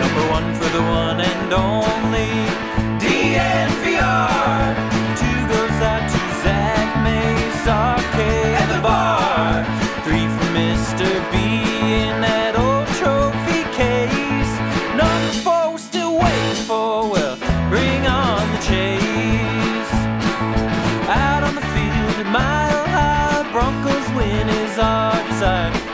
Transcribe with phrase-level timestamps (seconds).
[0.00, 2.71] Number one for the one and only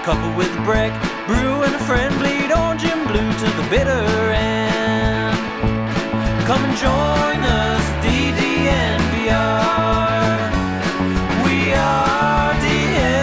[0.09, 0.91] Couple with a break,
[1.27, 5.37] brew and a friend bleed orange and blue to the bitter end.
[6.47, 9.28] Come and join us, DDNVR.
[11.45, 13.19] We are DNVR.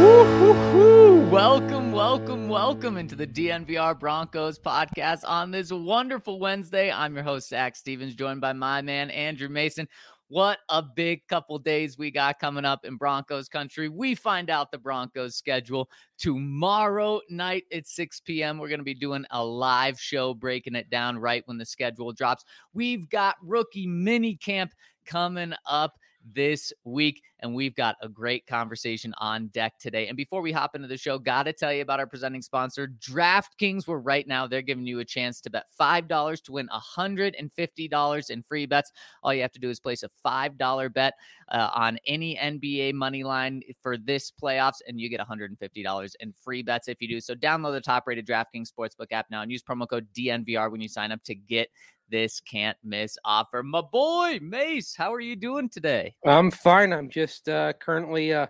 [0.00, 1.28] Woo-hoo-hoo.
[1.28, 6.92] Welcome, welcome, welcome into the DNVR Broncos podcast on this wonderful Wednesday.
[6.92, 9.88] I'm your host, Zach Stevens, joined by my man, Andrew Mason.
[10.30, 13.88] What a big couple days we got coming up in Broncos country.
[13.88, 18.58] We find out the Broncos schedule tomorrow night at 6 p.m.
[18.58, 22.12] We're going to be doing a live show breaking it down right when the schedule
[22.12, 22.44] drops.
[22.74, 24.74] We've got rookie mini camp
[25.06, 25.94] coming up
[26.34, 27.22] this week.
[27.40, 30.08] And we've got a great conversation on deck today.
[30.08, 32.88] And before we hop into the show, got to tell you about our presenting sponsor,
[33.00, 38.30] DraftKings, where right now they're giving you a chance to bet $5 to win $150
[38.30, 38.92] in free bets.
[39.22, 41.14] All you have to do is place a $5 bet
[41.50, 46.62] uh, on any NBA money line for this playoffs, and you get $150 in free
[46.62, 47.20] bets if you do.
[47.20, 50.80] So download the top rated DraftKings Sportsbook app now and use promo code DNVR when
[50.80, 51.68] you sign up to get
[52.10, 53.62] this can't miss offer.
[53.62, 56.14] My boy, Mace, how are you doing today?
[56.26, 56.92] I'm fine.
[56.92, 58.46] I'm just uh, currently uh,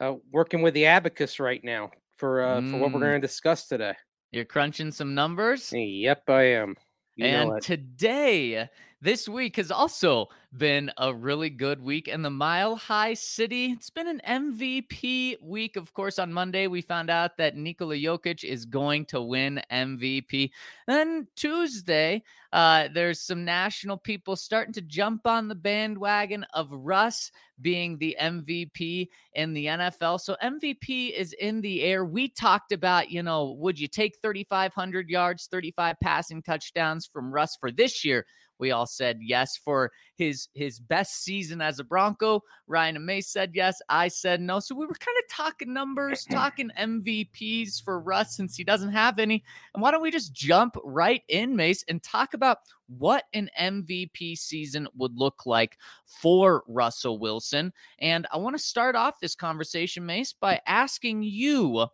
[0.00, 3.10] uh, working with the abacus right now for uh, for what we're Mm.
[3.10, 3.94] going to discuss today.
[4.32, 5.72] You're crunching some numbers?
[5.72, 6.76] Yep, I am.
[7.16, 8.68] You and today,
[9.02, 10.28] this week has also
[10.58, 13.66] been a really good week in the Mile High City.
[13.66, 15.76] It's been an MVP week.
[15.76, 20.50] Of course, on Monday, we found out that Nikola Jokic is going to win MVP.
[20.86, 22.22] Then Tuesday,
[22.52, 27.30] uh, there's some national people starting to jump on the bandwagon of Russ
[27.62, 30.20] being the MVP in the NFL.
[30.20, 32.04] So MVP is in the air.
[32.04, 37.56] We talked about, you know, would you take 3,500 yards, 35 passing touchdowns from Russ
[37.56, 38.26] for this year?
[38.60, 42.42] We all said yes for his his best season as a Bronco.
[42.66, 43.80] Ryan and May said yes.
[43.88, 44.60] I said no.
[44.60, 49.18] So we were kind of talking numbers, talking MVPs for Russ since he doesn't have
[49.18, 49.42] any.
[49.74, 52.58] And why don't we just jump right in, Mace, and talk about
[52.98, 57.72] what an MVP season would look like for Russell Wilson?
[57.98, 61.86] And I want to start off this conversation, Mace, by asking you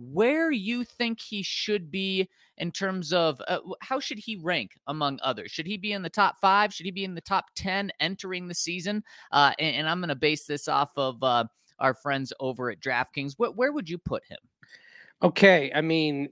[0.00, 5.18] where you think he should be in terms of uh, how should he rank among
[5.22, 5.50] others?
[5.50, 6.72] Should he be in the top five?
[6.72, 9.02] Should he be in the top 10 entering the season?
[9.32, 11.44] Uh, and, and I'm going to base this off of uh,
[11.78, 13.34] our friends over at DraftKings.
[13.36, 14.38] Where, where would you put him?
[15.22, 16.30] Okay, I mean,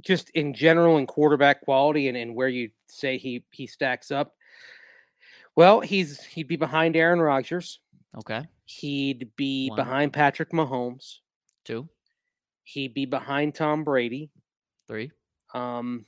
[0.00, 4.34] just in general in quarterback quality and, and where you say he he stacks up.
[5.56, 7.80] Well, he's he'd be behind Aaron Rodgers.
[8.16, 8.46] Okay.
[8.64, 9.76] He'd be One.
[9.76, 11.18] behind Patrick Mahomes.
[11.64, 11.88] Two,
[12.68, 14.32] He'd be behind Tom Brady.
[14.88, 15.12] three,
[15.54, 16.04] Um,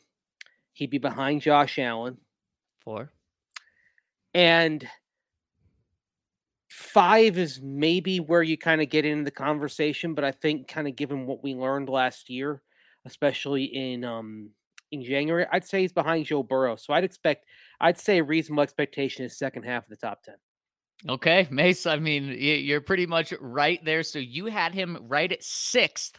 [0.72, 2.18] he'd be behind Josh Allen.
[2.80, 3.12] four.
[4.34, 4.86] And
[6.68, 10.88] five is maybe where you kind of get into the conversation, but I think kind
[10.88, 12.60] of given what we learned last year,
[13.04, 14.50] especially in um
[14.90, 16.74] in January, I'd say he's behind Joe Burrow.
[16.74, 17.44] So I'd expect
[17.80, 20.36] I'd say a reasonable expectation is second half of the top ten.
[21.08, 21.86] Okay, Mace.
[21.86, 24.02] I mean, you're pretty much right there.
[24.02, 26.18] So you had him right at sixth.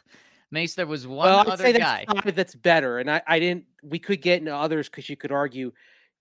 [0.51, 2.06] Mace, there was one well, other say guy.
[2.25, 3.00] that's better.
[3.00, 5.72] And I, I didn't we could get into others because you could argue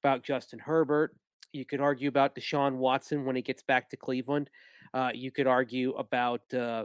[0.02, 1.16] about Justin Herbert.
[1.52, 4.50] you could argue about Deshaun Watson when he gets back to Cleveland.
[4.92, 6.84] Uh, you could argue about uh,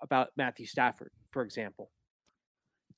[0.00, 1.90] about Matthew Stafford, for example.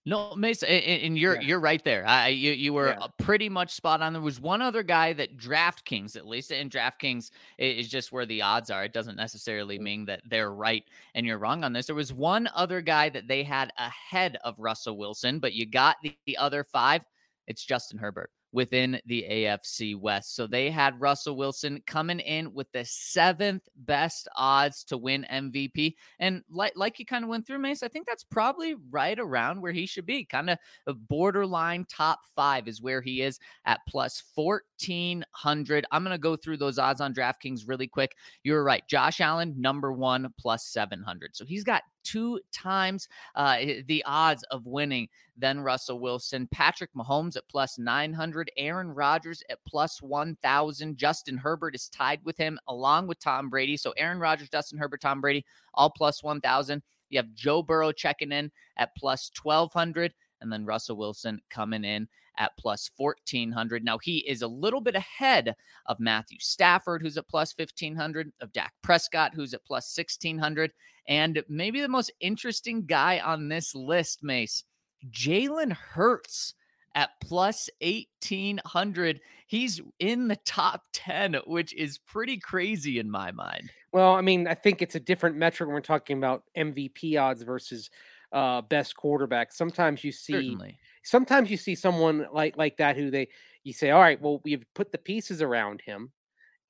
[0.08, 1.40] No, Mason, and you're Yeah.
[1.40, 2.06] you're right there.
[2.06, 2.98] I you you were Yeah.
[3.00, 4.12] uh, pretty much spot on.
[4.12, 8.40] There was one other guy that DraftKings, at least, and DraftKings is just where the
[8.40, 8.84] odds are.
[8.84, 9.82] It doesn't necessarily Mm.
[9.82, 11.86] mean that they're right and you're wrong on this.
[11.86, 15.96] There was one other guy that they had ahead of Russell Wilson, but you got
[16.02, 17.02] the, the other five.
[17.48, 20.34] It's Justin Herbert within the AFC West.
[20.34, 25.94] So they had Russell Wilson coming in with the seventh best odds to win MVP.
[26.20, 29.60] And like like you kind of went through, Mace, I think that's probably right around
[29.60, 30.24] where he should be.
[30.24, 30.56] Kind of
[30.86, 35.84] a borderline top five is where he is at plus 1400.
[35.92, 38.16] I'm going to go through those odds on DraftKings really quick.
[38.42, 38.88] You're right.
[38.88, 41.36] Josh Allen, number one, plus 700.
[41.36, 46.48] So he's got two times uh, the odds of winning than Russell Wilson.
[46.50, 48.50] Patrick Mahomes at plus 900.
[48.56, 50.96] Aaron Rodgers at plus 1,000.
[50.96, 53.76] Justin Herbert is tied with him along with Tom Brady.
[53.76, 55.44] So Aaron Rodgers, Justin Herbert, Tom Brady,
[55.74, 56.82] all plus 1,000.
[57.10, 60.12] You have Joe Burrow checking in at plus 1,200.
[60.40, 63.84] And then Russell Wilson coming in at plus 1,400.
[63.84, 65.54] Now, he is a little bit ahead
[65.86, 70.72] of Matthew Stafford, who's at plus 1,500, of Dak Prescott, who's at plus 1,600.
[71.08, 74.64] And maybe the most interesting guy on this list, Mace,
[75.10, 76.54] Jalen Hurts
[76.94, 79.20] at plus 1800.
[79.46, 83.70] He's in the top 10, which is pretty crazy in my mind.
[83.92, 87.42] Well, I mean, I think it's a different metric when we're talking about MVP odds
[87.42, 87.90] versus
[88.36, 89.50] uh, best quarterback.
[89.50, 90.78] Sometimes you see, Certainly.
[91.02, 93.28] sometimes you see someone like like that who they
[93.64, 96.12] you say, all right, well, we've put the pieces around him,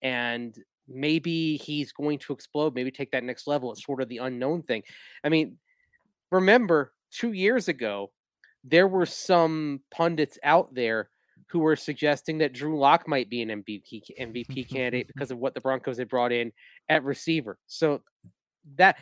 [0.01, 0.57] and
[0.89, 3.73] maybe he's going to explode, maybe take that next level.
[3.73, 4.85] It's sort of the unknown thing.
[5.25, 5.59] I mean,
[6.31, 8.13] remember two years ago,
[8.63, 11.11] there were some pundits out there
[11.49, 15.55] who were suggesting that Drew Lock might be an MVP MVP candidate because of what
[15.55, 16.53] the Broncos had brought in
[16.89, 17.59] at receiver.
[17.67, 18.03] So
[18.77, 18.97] that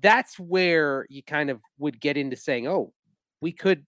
[0.00, 2.92] that's where you kind of would get into saying, "Oh,
[3.40, 3.84] we could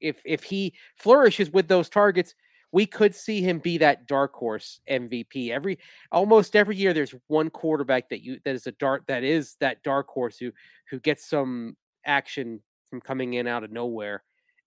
[0.00, 2.34] if if he flourishes with those targets,
[2.72, 5.50] we could see him be that dark horse MVP.
[5.50, 5.78] Every
[6.12, 9.82] almost every year there's one quarterback that you that is a dark that is that
[9.82, 10.52] dark horse who
[10.90, 11.76] who gets some
[12.06, 14.22] action from coming in out of nowhere.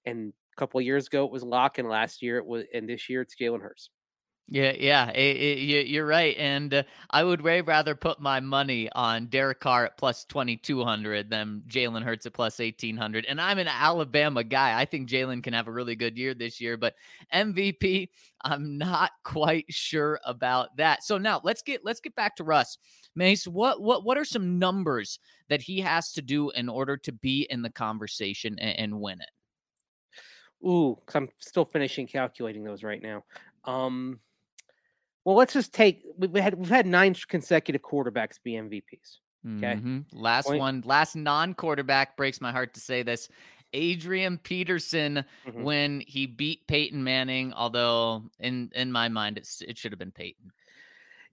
[0.05, 3.09] And a couple years ago it was Lock, and last year it was, and this
[3.09, 3.89] year it's Jalen Hurts.
[4.49, 8.41] Yeah, yeah, it, it, you- you're right, and uh, I would way rather put my
[8.41, 12.97] money on Derek Carr at plus twenty two hundred than Jalen Hurts at plus eighteen
[12.97, 13.25] hundred.
[13.25, 14.77] And I'm an Alabama guy.
[14.79, 16.93] I think Jalen can have a really good year this year, but
[17.33, 18.09] MVP,
[18.41, 21.03] I'm not quite sure about that.
[21.03, 22.77] So now let's get let's get back to Russ.
[23.15, 27.13] Mace, what what what are some numbers that he has to do in order to
[27.13, 30.67] be in the conversation and, and win it?
[30.67, 33.23] Ooh, because I'm still finishing calculating those right now.
[33.65, 34.19] Um,
[35.25, 39.17] well, let's just take we we had we've had nine consecutive quarterbacks be MVPs.
[39.57, 39.75] Okay.
[39.75, 40.05] Mhm.
[40.13, 43.27] Last Point- one, last non-quarterback breaks my heart to say this.
[43.73, 45.63] Adrian Peterson Mhm.
[45.63, 50.11] when he beat Peyton Manning, although in in my mind it's, it should have been
[50.11, 50.51] Peyton.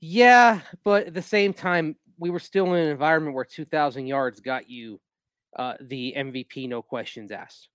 [0.00, 4.40] Yeah, but at the same time, we were still in an environment where 2,000 yards
[4.40, 5.00] got you
[5.56, 7.69] uh, the MVP, no questions asked.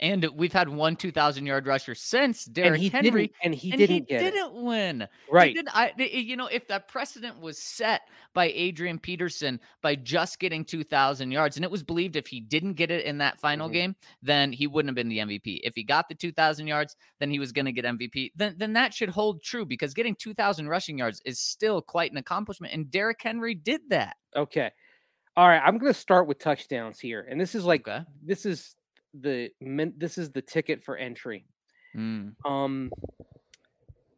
[0.00, 3.10] And we've had one 2,000 yard rusher since Derrick and he Henry.
[3.26, 4.30] didn't, and he and didn't he get it.
[4.32, 5.08] didn't win.
[5.30, 5.56] Right.
[5.56, 8.02] did- I, you know, if that precedent was set
[8.32, 12.74] by Adrian Peterson by just getting 2,000 yards, and it was believed if he didn't
[12.74, 13.72] get it in that final Mhm.
[13.72, 15.60] game, then he wouldn't have been the MVP.
[15.64, 18.30] If he got the 2,000 yards, then he was going to get MVP.
[18.36, 22.18] Then, then that should hold true because getting 2,000 rushing yards is still quite an
[22.18, 22.72] accomplishment.
[22.72, 24.16] And Derrick Henry did that.
[24.36, 24.70] Okay.
[25.36, 25.62] All right.
[25.64, 28.04] I'm going to start with touchdowns here, and this is like Okay.
[28.22, 28.76] this is
[29.20, 31.46] the min- this is the ticket for entry.
[31.96, 32.34] Mm.
[32.44, 32.90] Um,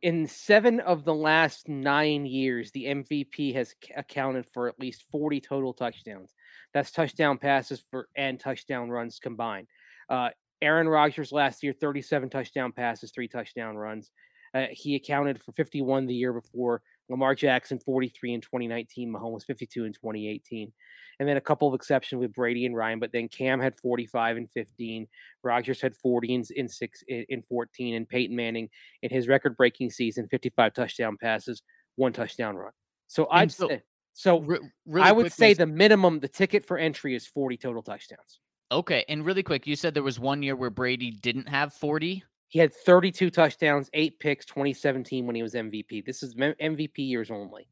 [0.02, 5.40] in seven of the last nine years, the MVP has accounted for at least 40
[5.40, 6.34] total touchdowns.
[6.72, 9.66] That's touchdown passes for and touchdown runs combined.
[10.08, 10.30] Uh,
[10.62, 14.10] Aaron Rodgers last year, 37 touchdown passes, three touchdown runs.
[14.54, 16.82] Uh, he accounted for 51 the year before.
[17.10, 19.12] Lamar Jackson, 43 in 2019.
[19.12, 20.72] Mahomes, 52 in 2018.
[21.18, 24.38] And then a couple of exceptions with Brady and Ryan, but then Cam had 45
[24.38, 25.06] and 15.
[25.42, 28.70] Rodgers had 40 in, in six in, in 14, and Peyton Manning
[29.02, 31.62] in his record-breaking season, 55 touchdown passes,
[31.96, 32.72] one touchdown run.
[33.08, 33.82] So I'd so- say
[34.14, 34.40] so.
[34.40, 38.40] Re- really I would say the minimum, the ticket for entry is 40 total touchdowns.
[38.72, 39.04] Okay.
[39.08, 42.22] And really quick, you said there was one year where Brady didn't have 40.
[42.50, 46.04] He had 32 touchdowns, eight picks, 2017 when he was MVP.
[46.04, 47.66] This is MVP years only.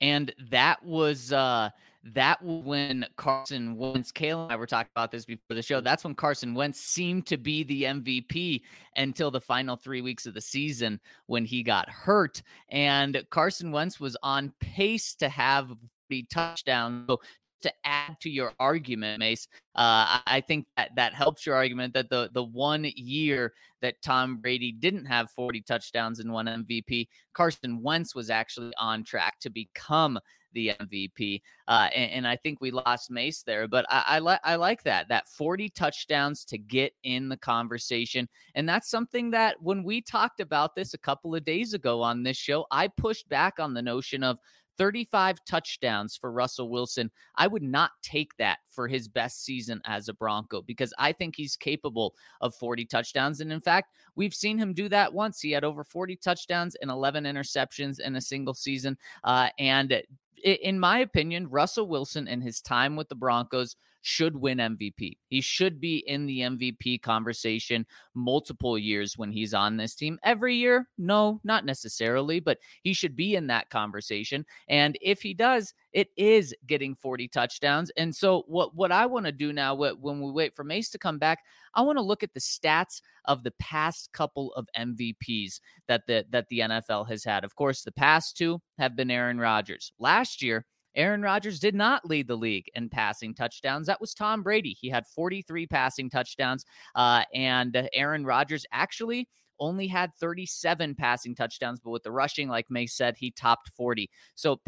[0.00, 1.70] and that was uh
[2.04, 5.80] that when Carson Wentz, Kale and I were talking about this before the show.
[5.80, 8.62] That's when Carson Wentz seemed to be the MVP
[8.96, 12.40] until the final three weeks of the season when he got hurt.
[12.70, 15.72] And Carson Wentz was on pace to have
[16.08, 17.04] the touchdown.
[17.08, 17.20] So
[17.62, 22.10] to add to your argument, Mace, uh, I think that that helps your argument that
[22.10, 27.82] the the one year that Tom Brady didn't have 40 touchdowns and one MVP, Carson
[27.82, 30.18] Wentz was actually on track to become
[30.52, 31.42] the MVP.
[31.66, 34.82] Uh, and, and, I think we lost Mace there, but I, I like I like
[34.84, 40.00] that that 40 touchdowns to get in the conversation, and that's something that when we
[40.00, 43.74] talked about this a couple of days ago on this show, I pushed back on
[43.74, 44.38] the notion of
[44.78, 47.10] 35 touchdowns for Russell Wilson.
[47.36, 51.34] I would not take that for his best season as a Bronco because I think
[51.36, 53.40] he's capable of 40 touchdowns.
[53.40, 55.40] And in fact, we've seen him do that once.
[55.40, 58.96] He had over 40 touchdowns and 11 interceptions in a single season.
[59.24, 60.02] Uh, and
[60.44, 65.16] in my opinion, Russell Wilson and his time with the Broncos should win MVP.
[65.28, 70.18] He should be in the MVP conversation multiple years when he's on this team.
[70.22, 74.44] Every year, no, not necessarily, but he should be in that conversation.
[74.68, 77.90] And if he does, it is getting 40 touchdowns.
[77.96, 80.98] And so what what I want to do now when we wait for Mace to
[80.98, 81.40] come back,
[81.74, 86.24] I want to look at the stats of the past couple of MVPs that the
[86.30, 87.44] that the NFL has had.
[87.44, 89.92] Of course, the past two have been Aaron Rodgers.
[89.98, 93.86] Last year, Aaron Rodgers did not lead the league in passing touchdowns.
[93.86, 94.76] That was Tom Brady.
[94.80, 96.64] He had 43 passing touchdowns.
[96.94, 99.28] Uh, and Aaron Rodgers actually
[99.60, 104.08] only had 37 passing touchdowns, but with the rushing, like May said, he topped 40.
[104.34, 104.60] So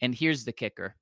[0.00, 0.96] and here's the kicker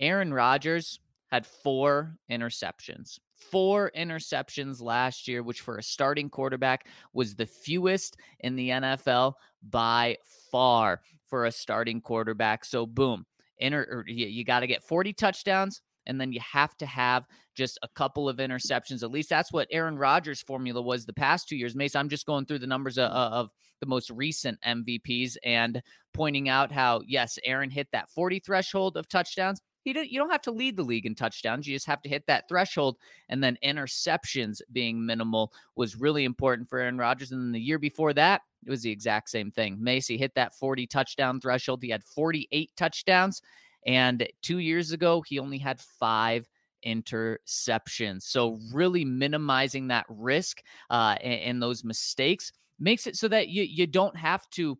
[0.00, 0.98] Aaron Rodgers
[1.30, 3.18] had four interceptions.
[3.34, 9.34] Four interceptions last year, which for a starting quarterback was the fewest in the NFL
[9.68, 10.16] by
[10.52, 12.64] far for a starting quarterback.
[12.64, 13.26] So, boom,
[13.58, 17.26] inter- er, you, you got to get 40 touchdowns, and then you have to have
[17.54, 19.02] just a couple of interceptions.
[19.02, 21.74] At least that's what Aaron Rodgers' formula was the past two years.
[21.74, 25.82] Mace, I'm just going through the numbers of, of the most recent MVPs and
[26.12, 30.30] pointing out how, yes, Aaron hit that 40 threshold of touchdowns he did, you don't
[30.30, 31.66] have to lead the league in touchdowns.
[31.66, 32.96] You just have to hit that threshold.
[33.28, 37.32] And then interceptions being minimal was really important for Aaron Rodgers.
[37.32, 39.76] And then the year before that, it was the exact same thing.
[39.78, 41.82] Macy hit that 40 touchdown threshold.
[41.82, 43.42] He had 48 touchdowns.
[43.86, 46.48] And two years ago, he only had five
[46.86, 48.22] interceptions.
[48.22, 53.62] So, really minimizing that risk uh, and, and those mistakes makes it so that you,
[53.62, 54.78] you don't have to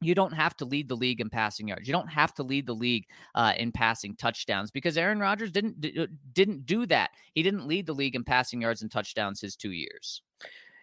[0.00, 1.88] you don't have to lead the league in passing yards.
[1.88, 5.80] You don't have to lead the league uh, in passing touchdowns because Aaron Rodgers didn't
[5.80, 7.10] d- uh, didn't do that.
[7.34, 10.22] He didn't lead the league in passing yards and touchdowns his two years.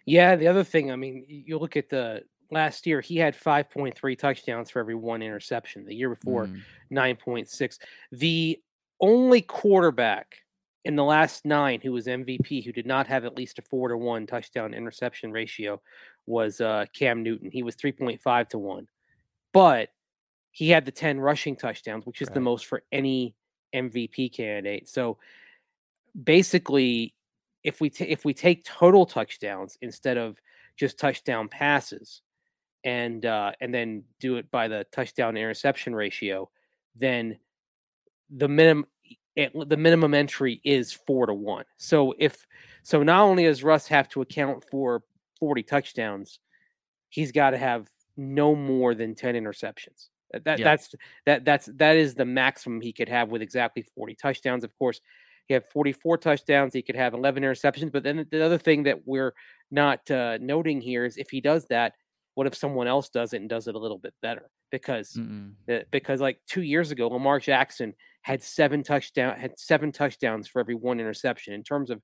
[0.06, 4.18] Yeah, the other thing, I mean, you look at the last year, he had 5.3
[4.18, 5.86] touchdowns for every one interception.
[5.86, 6.62] The year before, mm.
[6.92, 7.80] 9.6.
[8.12, 8.60] The
[9.00, 10.38] only quarterback
[10.84, 13.90] in the last nine who was MVP who did not have at least a four
[13.90, 15.82] to one touchdown interception ratio
[16.28, 17.50] was uh, Cam Newton.
[17.52, 18.88] He was 3.5 to one
[19.56, 19.88] but
[20.52, 22.34] he had the 10 rushing touchdowns, which is right.
[22.34, 23.34] the most for any
[23.74, 24.90] MVP candidate.
[24.90, 25.18] So
[26.22, 27.16] basically,
[27.64, 30.38] if we t- if we take total touchdowns instead of
[30.76, 32.22] just touchdown passes,
[32.86, 36.50] and uh, and then do it by the touchdown interception ratio,
[36.96, 37.38] then
[38.30, 38.86] the minimum
[39.36, 41.66] the minimum entry is four to one.
[41.78, 42.46] So if
[42.84, 45.04] so, not only does Russ have to account for
[45.40, 46.40] forty touchdowns,
[47.10, 50.08] he's got to have no more than 10 interceptions.
[50.44, 50.64] That, yeah.
[50.64, 54.64] that's that that's that is the maximum he could have with exactly 40 touchdowns.
[54.64, 55.00] Of course,
[55.48, 56.74] he had 44 touchdowns.
[56.74, 57.92] He could have 11 interceptions.
[57.92, 59.34] But then the other thing that we're
[59.72, 61.94] not uh, noting here is if he does that,
[62.36, 64.50] what if someone else does it and does it a little bit better?
[64.72, 65.18] Because
[65.72, 70.60] uh, because like two years ago, Lamar Jackson had seven touchdown had seven touchdowns for
[70.60, 72.02] every one interception in terms of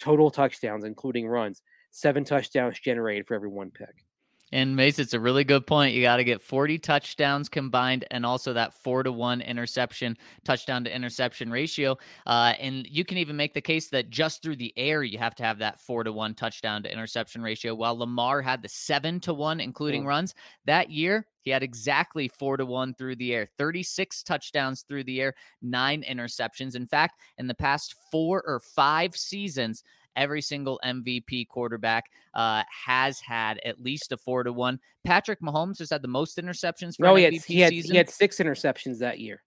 [0.00, 1.62] total touchdowns, including runs.
[1.90, 4.04] Seven touchdowns generated for every one pick.
[4.52, 5.94] And Mace, it's a really good point.
[5.94, 10.84] You got to get 40 touchdowns combined and also that four to one interception, touchdown
[10.84, 11.96] to interception ratio.
[12.26, 15.34] Uh, and you can even make the case that just through the air, you have
[15.36, 17.74] to have that four to one touchdown to interception ratio.
[17.74, 20.34] While Lamar had the seven to one, including runs
[20.66, 25.20] that year, he had exactly four to one through the air, 36 touchdowns through the
[25.20, 26.74] air, nine interceptions.
[26.74, 29.82] In fact, in the past four or five seasons,
[30.16, 34.80] every single MVP quarterback uh, has had at least a four to one.
[35.04, 38.10] Patrick Mahomes has had the most interceptions for no, he had, he had, he had
[38.10, 39.42] six interceptions that year.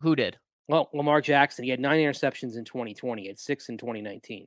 [0.00, 0.38] Who did?
[0.68, 1.64] Well, Lamar Jackson.
[1.64, 3.22] He had nine interceptions in 2020.
[3.22, 4.46] He had six in 2019.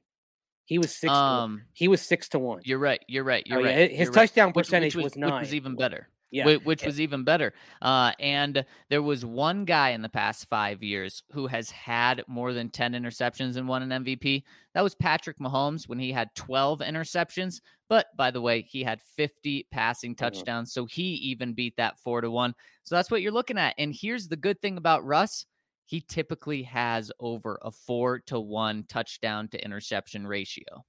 [0.65, 1.11] He was six.
[1.11, 2.61] Um, to, he was six to one.
[2.63, 3.01] You're right.
[3.07, 3.45] You're right.
[3.45, 3.91] You're oh, right.
[3.91, 3.97] Yeah.
[3.97, 4.55] His you're touchdown right.
[4.55, 5.33] percentage which, which was, was, nine.
[5.33, 6.57] Which was even better yeah.
[6.63, 7.53] which, was even better.
[7.81, 12.53] Uh, and there was one guy in the past five years who has had more
[12.53, 14.43] than 10 interceptions and won an MVP.
[14.73, 17.61] That was Patrick Mahomes when he had 12 interceptions.
[17.89, 20.23] But by the way, he had 50 passing mm-hmm.
[20.25, 20.73] touchdowns.
[20.73, 22.55] So he even beat that four to one.
[22.83, 23.75] So that's what you're looking at.
[23.77, 25.45] And here's the good thing about Russ
[25.91, 30.85] he typically has over a four to one touchdown to interception ratio.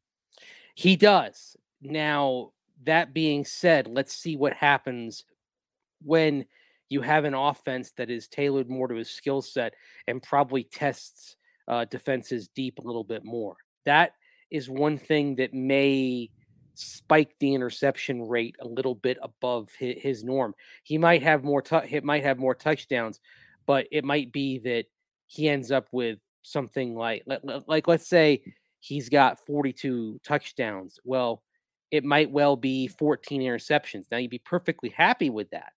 [0.77, 1.57] He does.
[1.81, 2.53] Now,
[2.85, 5.25] that being said, let's see what happens
[6.05, 6.45] when
[6.93, 9.75] you have an offense that is tailored more to his skill set
[10.07, 11.37] and probably tests
[11.69, 13.57] uh, defenses deep a little bit more.
[13.87, 14.13] That
[14.51, 16.31] is one thing that may
[16.75, 20.55] spike the interception rate a little bit above his, his norm.
[20.85, 23.21] He might have more tu- it might have more touchdowns,
[23.67, 24.85] but it might be that
[25.27, 27.25] he ends up with something like
[27.67, 28.43] like let's say
[28.81, 30.99] he's got 42 touchdowns.
[31.05, 31.43] Well,
[31.91, 34.05] it might well be 14 interceptions.
[34.11, 35.73] Now you'd be perfectly happy with that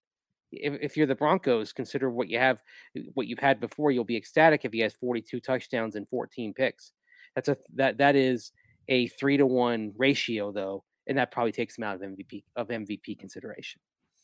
[0.52, 2.62] if, if you're the Broncos, consider what you have,
[2.98, 3.92] uh, what you've had before.
[3.92, 6.94] You'll be ecstatic if he has 42 touchdowns and 14 picks.
[7.36, 8.52] That's a that that is
[8.88, 12.70] a three to one ratio though, and that probably takes him out of MVP of
[12.70, 13.82] MVP consideration.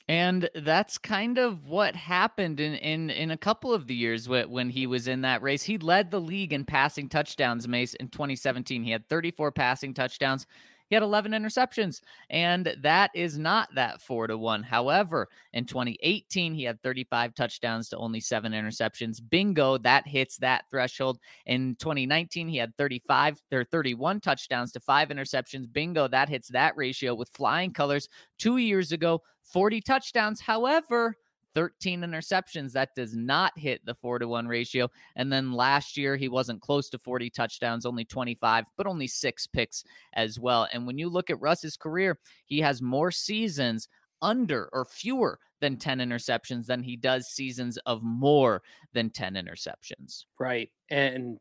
[0.08, 4.70] And that's kind of what happened in, in, in a couple of the years when
[4.70, 5.64] he was in that race.
[5.64, 8.84] He led the league in passing touchdowns, Mace, in 2017.
[8.84, 10.48] He had 34 passing touchdowns.
[10.92, 14.62] He had 11 interceptions, and that is not that four to one.
[14.62, 19.22] However, in 2018, he had 35 touchdowns to only seven interceptions.
[19.30, 21.18] Bingo, that hits that threshold.
[21.46, 25.72] In 2019, he had 35 or 31 touchdowns to five interceptions.
[25.72, 28.10] Bingo, that hits that ratio with flying colors.
[28.38, 30.42] Two years ago, 40 touchdowns.
[30.42, 31.16] However,
[31.54, 32.72] 13 interceptions.
[32.72, 34.90] That does not hit the four to one ratio.
[35.16, 39.48] And then last year, he wasn't close to 40 touchdowns, only 25, but only six
[39.48, 40.68] picks as well.
[40.72, 43.88] And when you look at Russ's career, he has more seasons
[44.22, 48.62] under or fewer than 10 interceptions than he does seasons of more
[48.94, 50.26] than 10 interceptions.
[50.40, 50.70] Right.
[50.90, 51.40] And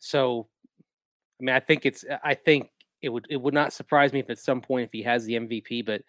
[0.00, 0.48] so,
[1.40, 2.70] I mean, I think it's, I think
[3.02, 5.34] it would, it would not surprise me if at some point, if he has the
[5.34, 6.02] MVP, but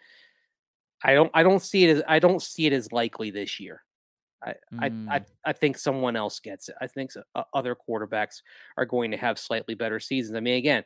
[1.03, 3.83] I don't I don't see it as I don't see it as likely this year.
[4.43, 5.09] I mm.
[5.09, 6.75] I, I, I think someone else gets it.
[6.81, 8.41] I think so, uh, other quarterbacks
[8.77, 10.35] are going to have slightly better seasons.
[10.35, 10.83] I mean, again,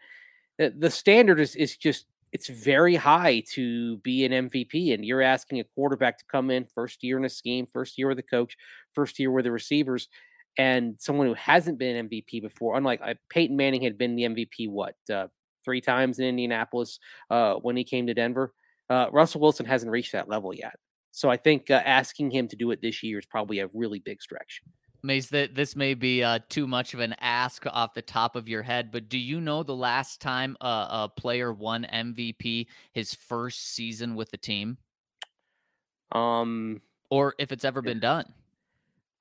[0.57, 5.21] the, the standard is is just it's very high to be an MVP, and you're
[5.21, 8.23] asking a quarterback to come in first year in a scheme, first year with a
[8.23, 8.57] coach,
[8.93, 10.09] first year with the receivers,
[10.57, 12.75] and someone who hasn't been an MVP before.
[12.75, 15.27] Unlike uh, Peyton Manning had been the MVP what uh,
[15.63, 16.99] three times in Indianapolis
[17.29, 18.53] uh, when he came to Denver.
[18.89, 20.75] Uh, Russell Wilson hasn't reached that level yet.
[21.11, 23.99] So I think uh, asking him to do it this year is probably a really
[23.99, 24.61] big stretch.
[25.03, 28.49] Mace, that this may be uh, too much of an ask off the top of
[28.49, 33.13] your head, but do you know the last time a, a player won MVP his
[33.13, 34.77] first season with the team?
[36.11, 38.25] Um, or if it's ever been done?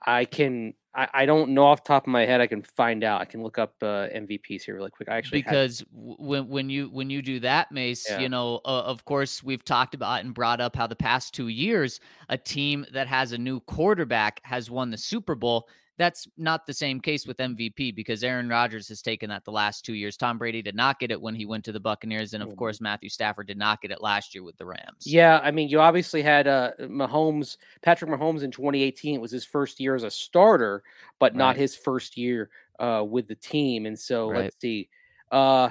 [0.05, 2.41] I can I, I don't know off top of my head.
[2.41, 3.21] I can find out.
[3.21, 5.09] I can look up uh, MVPs here really quick.
[5.11, 5.87] I actually because had...
[5.93, 8.19] when when you when you do that, Mace, yeah.
[8.19, 11.49] you know, uh, of course, we've talked about and brought up how the past two
[11.49, 15.69] years, a team that has a new quarterback has won the Super Bowl.
[15.99, 19.85] That's not the same case with MVP because Aaron Rodgers has taken that the last
[19.85, 20.17] two years.
[20.17, 22.59] Tom Brady did not get it when he went to the Buccaneers, and of mm-hmm.
[22.59, 25.05] course Matthew Stafford did not get it last year with the Rams.
[25.07, 29.15] Yeah, I mean, you obviously had uh, Mahomes, Patrick Mahomes in 2018.
[29.15, 30.83] It was his first year as a starter,
[31.19, 31.39] but right.
[31.39, 33.87] not his first year uh, with the team.
[33.87, 34.45] And so right.
[34.45, 34.89] let's see.
[35.31, 35.71] Uh,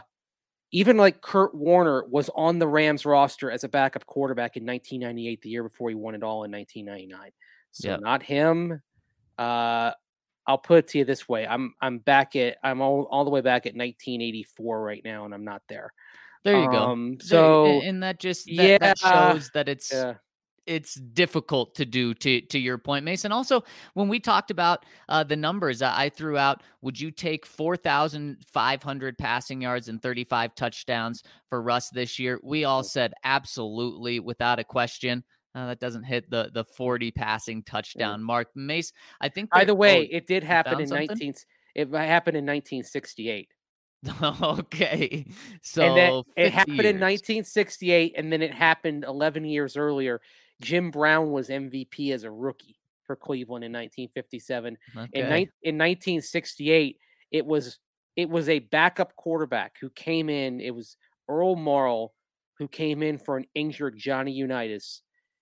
[0.71, 5.41] even like Kurt Warner was on the Rams roster as a backup quarterback in 1998,
[5.41, 7.31] the year before he won it all in 1999.
[7.71, 8.01] So yep.
[8.01, 8.81] not him.
[9.37, 9.91] Uh,
[10.47, 13.31] I'll put it to you this way: I'm I'm back at I'm all, all the
[13.31, 15.91] way back at 1984 right now, and I'm not there.
[16.45, 17.17] There you um, go.
[17.23, 20.13] So and that just that, yeah, that shows that it's yeah.
[20.67, 23.63] it's difficult to do to to your point mason also
[23.95, 29.61] when we talked about uh, the numbers i threw out would you take 4500 passing
[29.61, 35.23] yards and 35 touchdowns for russ this year we all said absolutely without a question
[35.55, 39.73] uh, that doesn't hit the the 40 passing touchdown mark mace i think by the
[39.73, 41.33] way oh, it did happen in 19
[41.75, 43.49] it happened in 1968
[44.41, 45.25] okay.
[45.61, 46.85] So it happened years.
[46.85, 50.21] in 1968, and then it happened 11 years earlier.
[50.61, 54.77] Jim Brown was MVP as a rookie for Cleveland in 1957.
[54.95, 55.09] Okay.
[55.13, 56.97] In, ni- in 1968,
[57.31, 57.79] it was
[58.15, 60.61] it was a backup quarterback who came in.
[60.61, 60.95] It was
[61.27, 62.09] Earl Morrall
[62.57, 65.01] who came in for an injured Johnny Unitas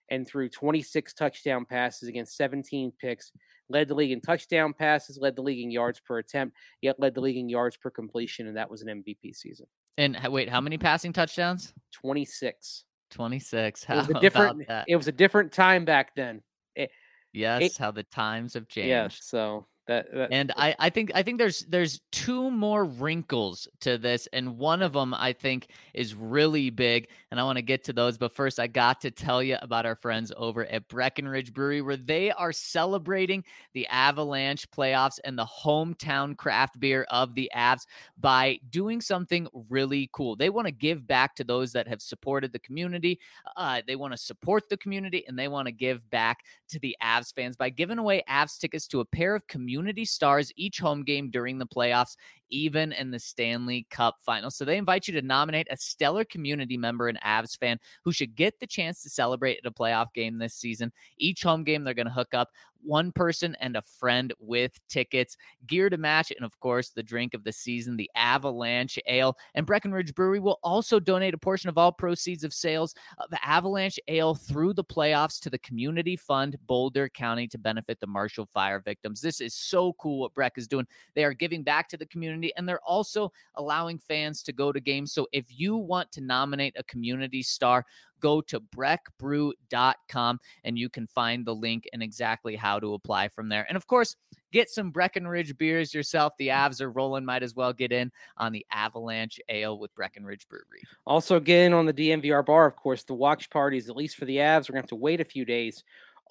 [0.10, 3.32] and threw 26 touchdown passes against 17 picks
[3.70, 7.16] led the league in touchdown passes, led the league in yards per attempt, yet led
[7.16, 9.66] the league in yards per completion, and that was an MVP season.
[9.98, 11.74] And wait, how many passing touchdowns?
[11.94, 12.86] 26.
[13.12, 13.84] 26.
[13.84, 16.42] How it was a different it was a different time back then.
[16.76, 16.90] It,
[17.32, 18.90] yes, it, how the times have changed.
[18.90, 23.68] Yes, so that, that, and I, I think I think there's there's two more wrinkles
[23.82, 27.62] to this, and one of them I think is really big, and I want to
[27.62, 28.18] get to those.
[28.18, 31.98] But first, I got to tell you about our friends over at Breckenridge Brewery, where
[31.98, 33.44] they are celebrating
[33.74, 37.86] the Avalanche playoffs and the hometown craft beer of the Avs
[38.18, 40.38] by doing something really cool.
[40.38, 43.20] They want to give back to those that have supported the community.
[43.58, 46.96] Uh, they want to support the community, and they want to give back to the
[47.04, 50.80] Avs fans by giving away Avs tickets to a pair of community community stars each
[50.80, 52.16] home game during the playoffs,
[52.52, 54.52] even in the Stanley Cup final.
[54.52, 58.36] So they invite you to nominate a stellar community member and Avs fan who should
[58.36, 60.92] get the chance to celebrate at a playoff game this season.
[61.18, 62.50] Each home game, they're going to hook up
[62.84, 67.34] one person and a friend with tickets, gear to match, and of course, the drink
[67.34, 69.38] of the season, the Avalanche Ale.
[69.56, 74.00] And Breckenridge Brewery will also donate a portion of all proceeds of sales of Avalanche
[74.08, 78.80] Ale through the playoffs to the Community Fund Boulder County to benefit the Marshall Fire
[78.80, 79.22] victims.
[79.22, 80.88] This is so cool what Breck is doing.
[81.16, 84.80] They are giving back to the community and they're also allowing fans to go to
[84.80, 85.14] games.
[85.14, 87.86] So if you want to nominate a community star,
[88.24, 93.50] go to breckbrew.com and you can find the link and exactly how to apply from
[93.50, 93.66] there.
[93.68, 94.16] And of course,
[94.54, 96.34] get some Breckenridge beers yourself.
[96.40, 97.26] The Avs are rolling.
[97.26, 100.82] Might as well get in on the Avalanche Ale with Breckenridge Brewery.
[101.06, 102.66] Also, get in on the DNVR bar.
[102.66, 104.96] Of course, the watch parties, at least for the Avs, we're going to have to
[104.96, 105.84] wait a few days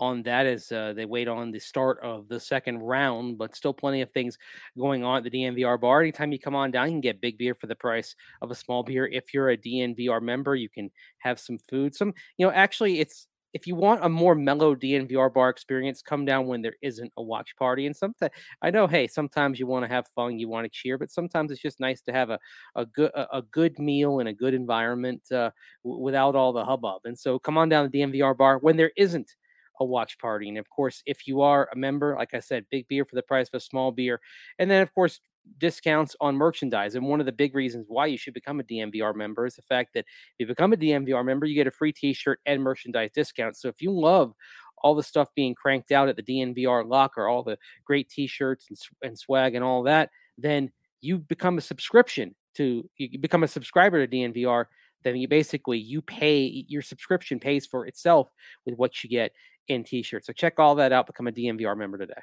[0.03, 3.73] on that as uh, they wait on the start of the second round, but still
[3.73, 4.37] plenty of things
[4.77, 6.01] going on at the DNVR bar.
[6.01, 8.55] Anytime you come on down, you can get big beer for the price of a
[8.55, 9.07] small beer.
[9.07, 11.95] If you're a DNVR member, you can have some food.
[11.95, 16.25] Some, you know, actually, it's if you want a more mellow DNVR bar experience, come
[16.25, 17.87] down when there isn't a watch party.
[17.87, 20.99] And sometimes I know, hey, sometimes you want to have fun, you want to cheer,
[20.99, 22.38] but sometimes it's just nice to have a,
[22.75, 25.51] a good a good meal in a good environment uh,
[25.85, 27.03] w- without all the hubbub.
[27.05, 29.31] And so come on down to the DNVR bar when there isn't
[29.81, 30.49] a watch party.
[30.49, 33.23] And of course, if you are a member, like I said, big beer for the
[33.23, 34.21] price of a small beer.
[34.59, 35.21] And then, of course,
[35.59, 36.95] discounts on merchandise.
[36.95, 39.63] And one of the big reasons why you should become a DNVR member is the
[39.63, 40.07] fact that if
[40.39, 43.57] you become a DNVR member, you get a free t shirt and merchandise discount.
[43.57, 44.35] So if you love
[44.83, 48.67] all the stuff being cranked out at the DNVR locker, all the great t shirts
[48.69, 53.49] and, and swag and all that, then you become a subscription to, you become a
[53.49, 54.67] subscriber to DNVR
[55.05, 58.29] then you basically you pay your subscription pays for itself
[58.67, 59.33] with what you get
[59.69, 60.27] in t-shirts.
[60.27, 61.07] So check all that out.
[61.07, 62.21] Become a DNVR member today.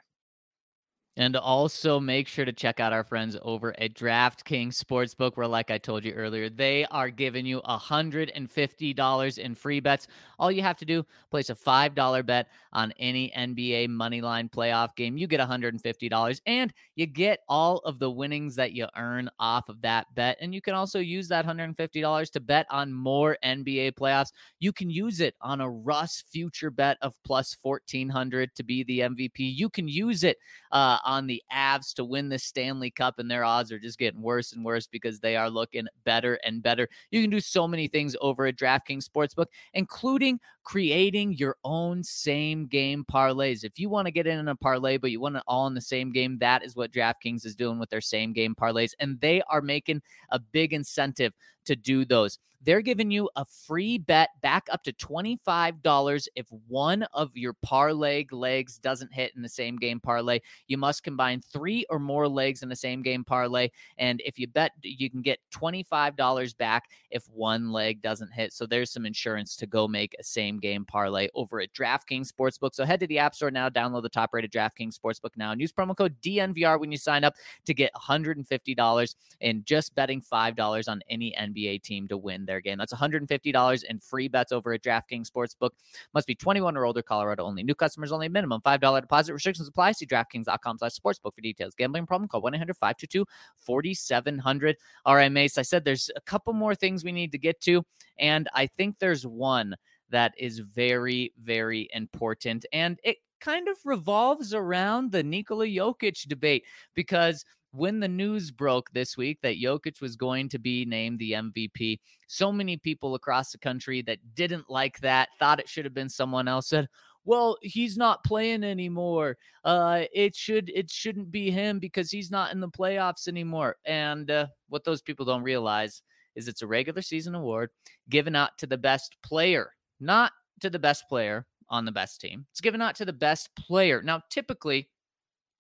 [1.18, 5.70] And also make sure to check out our friends over at DraftKings Sportsbook, where, like
[5.70, 10.08] I told you earlier, they are giving you $150 in free bets.
[10.38, 15.18] All you have to do, place a $5 bet on any NBA moneyline playoff game.
[15.18, 19.82] You get $150 and you get all of the winnings that you earn off of
[19.82, 20.38] that bet.
[20.40, 24.32] And you can also use that $150 to bet on more NBA playoffs.
[24.60, 29.02] You can use it on a Russ future bet of plus 1400 to be the
[29.02, 29.54] MVP.
[29.54, 30.38] You can use it
[30.72, 34.22] uh, on the Avs to win the Stanley Cup, and their odds are just getting
[34.22, 36.88] worse and worse because they are looking better and better.
[37.12, 42.68] You can do so many things over at DraftKings Sportsbook, including creating your own same
[42.68, 43.64] game parlays.
[43.64, 45.82] If you want to get in a parlay, but you want it all in the
[45.82, 49.42] same game, that is what DraftKings is doing with their same game parlays, and they
[49.50, 51.34] are making a big incentive
[51.66, 57.04] to do those they're giving you a free bet back up to $25 if one
[57.14, 60.40] of your parlay legs doesn't hit in the same game parlay.
[60.68, 63.70] You must combine three or more legs in the same game parlay.
[63.98, 68.52] And if you bet, you can get $25 back if one leg doesn't hit.
[68.52, 72.30] So there's some insurance to go make a same same game parlay over at DraftKings
[72.32, 72.74] Sportsbook.
[72.74, 75.62] So head to the App Store now, download the top rated DraftKings Sportsbook now, and
[75.62, 80.90] use promo code DNVR when you sign up to get $150 in just betting $5
[80.90, 82.78] on any NBA team to win their game.
[82.78, 85.72] That's $150 in free bets over at DraftKings Sportsbook.
[86.14, 87.64] Must be 21 or older, Colorado only.
[87.64, 89.34] New customers only, minimum $5 deposit.
[89.34, 89.94] Restrictions apply.
[89.94, 91.76] See DraftKings.com slash sportsbook for details.
[91.76, 92.28] Gambling problem?
[92.28, 93.26] Call 1 800 522
[93.58, 94.78] 4700.
[95.06, 97.84] All right, Mace, I said there's a couple more things we need to get to,
[98.18, 99.76] and I think there's one
[100.10, 102.66] that is very, very important.
[102.74, 106.64] And it kind of revolves around the Nikola Jokic debate
[106.96, 111.34] because when the news broke this week that Jokic was going to be named the
[111.34, 115.94] MVP, so many people across the country that didn't like that, thought it should have
[115.94, 116.88] been someone else, said,
[117.26, 119.38] well, he's not playing anymore.
[119.64, 123.76] Uh, it should it shouldn't be him because he's not in the playoffs anymore.
[123.86, 126.02] And uh, what those people don't realize
[126.36, 127.70] is it's a regular season award
[128.10, 130.32] given out to the best player, not
[130.62, 132.46] to the best player on the best team.
[132.52, 134.02] It's given out to the best player.
[134.02, 134.90] Now, typically,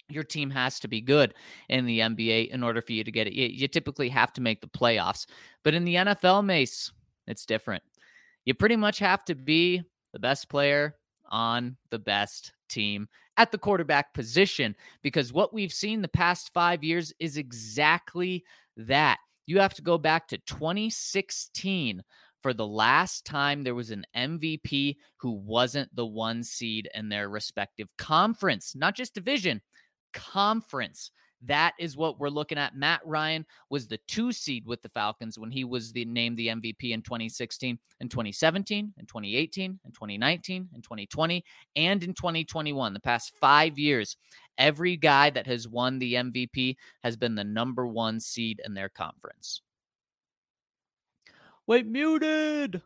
[0.10, 1.34] your team has to be good
[1.70, 3.34] in the NBA in order for you to get it.
[3.34, 5.28] You, you, typically have to make the playoffs.
[5.64, 6.92] But in the NFL, Mace,
[7.28, 7.84] it's different.
[8.46, 10.96] You pretty much have to be the best player
[11.30, 16.84] on the best team at the quarterback position because what we've seen the past five
[16.84, 18.44] years is exactly
[18.76, 19.20] that.
[19.46, 22.04] You have to go back to 2016
[22.42, 27.30] for the last time there was an MVP who wasn't the one seed in their
[27.30, 29.62] respective conference, not just division,
[30.14, 31.12] conference.
[31.42, 32.76] That is what we're looking at.
[32.76, 36.48] Matt Ryan was the two seed with the Falcons when he was the named the
[36.48, 41.44] MVP in 2016 and 2017 and 2018 and 2019 and 2020
[41.78, 42.94] and in 2021.
[42.94, 44.18] The past five years,
[44.58, 48.90] every guy that has won the MVP has been the number one seed in their
[48.90, 49.62] conference.
[51.70, 52.82] Wait, muted.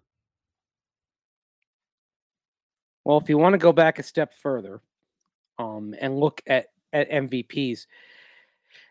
[3.05, 4.81] Well, if you want to go back a step further
[5.57, 7.85] um, and look at, at MVPs,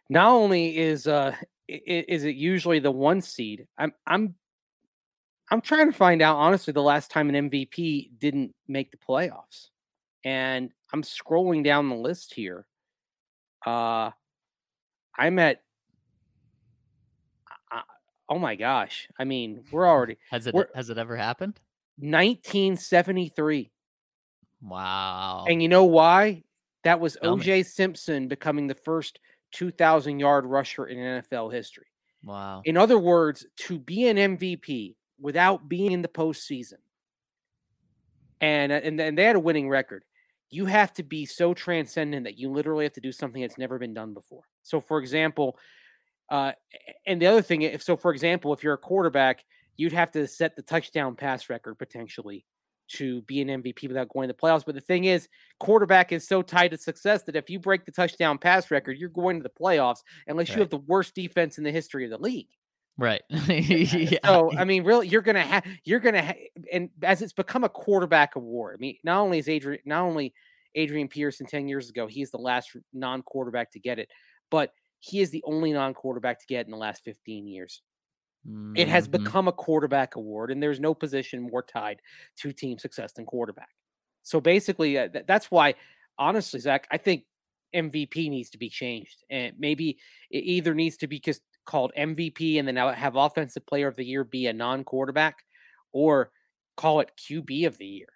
[0.09, 1.37] not only is uh
[1.69, 4.35] is it usually the one seed, I'm I'm
[5.51, 9.69] I'm trying to find out honestly the last time an MVP didn't make the playoffs.
[10.25, 12.65] And I'm scrolling down the list here.
[13.67, 14.11] Uh
[15.19, 15.61] I'm at
[18.33, 19.09] oh my gosh.
[19.19, 21.61] I mean, we're already Has it we're, has it ever happened?
[21.99, 23.71] 1973.
[24.63, 25.45] Wow.
[25.47, 26.45] And you know why?
[26.85, 27.45] That was Tell me.
[27.45, 29.19] OJ Simpson becoming the first
[29.53, 31.87] 2,000 yard rusher in NFL history.
[32.25, 32.63] Wow.
[32.65, 36.79] In other words, to be an MVP without being in the postseason,
[38.41, 40.05] and uh, and, and they had a winning record,
[40.49, 43.79] you have to be so transcendent that you literally have to do something that's never
[43.79, 44.45] been done before.
[44.63, 45.59] So, for example,
[46.31, 46.53] uh,
[47.07, 49.45] and the other thing, if so, for example, if you're a quarterback,
[49.77, 52.45] you'd have to set the touchdown pass record potentially
[52.89, 54.65] to be an MVP without going to the playoffs.
[54.67, 57.93] But the thing is, quarterback is so tied to success that if you break the
[57.93, 60.57] touchdown pass record, you're going to the playoffs unless Right.
[60.57, 62.49] you have the worst defense in the history of the league.
[62.99, 63.23] Right.
[63.31, 64.19] yeah.
[64.25, 67.69] So I mean, really, you're gonna have you're gonna ha- and as it's become a
[67.69, 68.77] quarterback award.
[68.77, 70.35] I mean, not only is Adrian, not only
[70.75, 74.11] Adrian Peterson ten years ago, he's the last non-quarterback to get it,
[74.51, 77.83] but he is the only non-quarterback to get in the last 15 years.
[78.75, 79.13] It has Mhm.
[79.13, 82.01] become a quarterback award, and there's no position more tied
[82.37, 83.71] to team success than quarterback.
[84.23, 85.75] So basically, uh, th- that's why,
[86.19, 87.27] honestly, Zach, I think
[87.75, 89.99] MVP needs to be changed, and maybe
[90.31, 94.05] it either needs to be just called MVP, and then have Offensive Player of the
[94.05, 95.45] Year be a non-quarterback,
[95.93, 96.33] or
[96.77, 98.09] call it QB of the Year.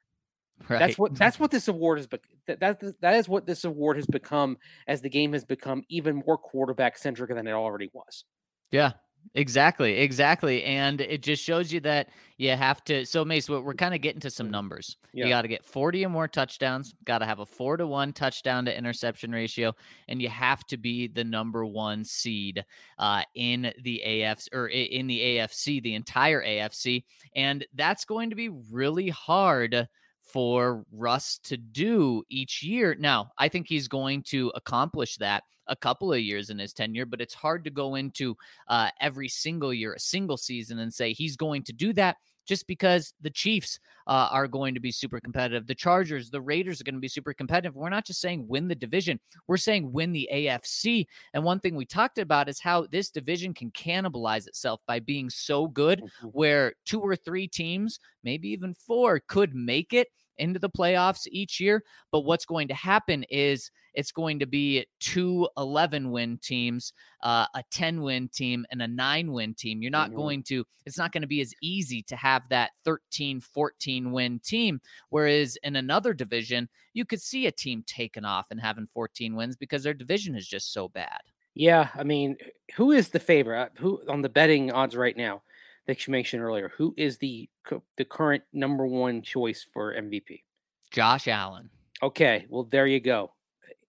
[0.68, 0.78] Right.
[0.78, 2.06] That's what that's what this award has.
[2.06, 5.82] Bec- that, that that is what this award has become as the game has become
[5.88, 8.24] even more quarterback centric than it already was.
[8.72, 8.92] Yeah,
[9.34, 13.06] exactly, exactly, and it just shows you that you have to.
[13.06, 14.52] So, Mace, we're, we're kind of getting to some Mm.
[14.52, 14.96] numbers.
[15.12, 15.24] Yeah.
[15.24, 16.94] You got to get forty or more touchdowns.
[17.04, 19.72] Got to have a four to one touchdown to interception ratio,
[20.08, 22.64] and you have to be the number one seed
[22.98, 28.36] uh, in the AFC or in the AFC, the entire AFC, and that's going to
[28.36, 29.88] be really hard
[30.26, 32.96] for Russ to do each year.
[32.98, 37.06] Now, I think he's going to accomplish that a couple of years in his tenure,
[37.06, 38.36] but it's hard to go into
[38.68, 42.66] uh, every single year, a single season, and say he's going to do that just
[42.66, 45.66] because the Chiefs uh, are going to be super competitive.
[45.66, 47.74] The Chargers, the Raiders are going to be super competitive.
[47.74, 51.06] We're not just saying win the division, we're saying win the AFC.
[51.34, 55.28] And one thing we talked about is how this division can cannibalize itself by being
[55.30, 60.70] so good where two or three teams, maybe even four, could make it into the
[60.70, 61.82] playoffs each year.
[62.10, 67.46] But what's going to happen is it's going to be two 11 win teams, uh,
[67.54, 69.82] a 10 win team, and a nine win team.
[69.82, 70.14] You're not Mhm.
[70.14, 74.40] going to, it's not going to be as easy to have that 13, 14 win
[74.40, 74.80] team.
[75.08, 79.56] Whereas in another division, you could see a team taking off and having 14 wins
[79.56, 81.20] because their division is just so bad.
[81.54, 82.36] Yeah, I mean,
[82.74, 83.72] who is the favorite?
[83.78, 85.42] Who on the betting odds right now
[85.86, 86.72] that you mentioned earlier?
[86.76, 87.48] Who is the
[87.96, 90.42] the current number one choice for MVP?
[90.90, 91.70] Josh Allen.
[92.02, 93.32] Okay, well there you go.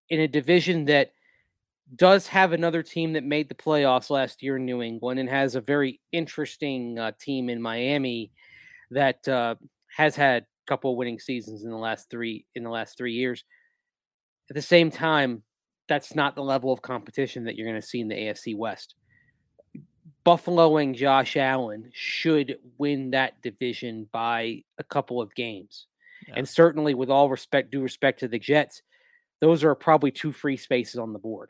[0.10, 1.12] In a division that
[1.96, 5.56] does have another team that made the playoffs last year in New England and has
[5.56, 8.32] a very interesting uh, team in Miami
[8.92, 9.56] that uh,
[9.96, 13.14] has had a couple of winning seasons in the last three in the last three
[13.14, 13.44] years.
[14.50, 15.44] At the same time,
[15.88, 18.96] that's not the level of competition that you're going to see in the AFC West.
[20.28, 25.88] Buffalo and Josh Allen should win that division by a couple of games.
[26.28, 26.34] Yeah.
[26.36, 28.82] And certainly, with all respect, due respect to the Jets,
[29.40, 31.50] those are probably two free spaces on the board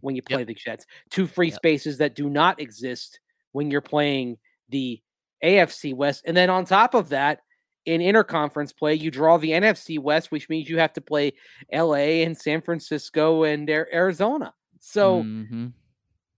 [0.00, 0.36] when you Yep.
[0.38, 0.86] play the Jets.
[1.10, 1.56] Two free Yep.
[1.56, 3.20] spaces that do not exist
[3.52, 4.38] when you're playing
[4.70, 5.02] the
[5.42, 6.22] AFC West.
[6.24, 7.40] And then on top of that,
[7.84, 11.34] in interconference play, you draw the NFC West, which means you have to play
[11.70, 14.54] LA and San Francisco and Arizona.
[14.80, 15.74] So Mhm.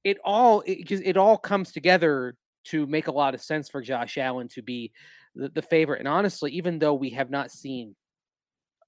[0.06, 4.16] It all it, it all comes together to make a lot of sense for Josh
[4.16, 4.92] Allen to be
[5.34, 5.98] the, the favorite.
[5.98, 7.96] And honestly, even though we have not seen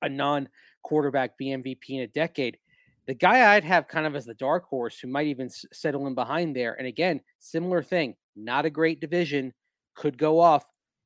[0.01, 0.49] a non
[0.85, 2.57] quarterback be MVP in a decade,
[3.09, 6.07] the guy I'd have kind of as the dark horse who might even s- settle
[6.07, 6.75] in behind there.
[6.75, 9.53] And again, similar thing, not a great division,
[9.97, 10.65] could go off.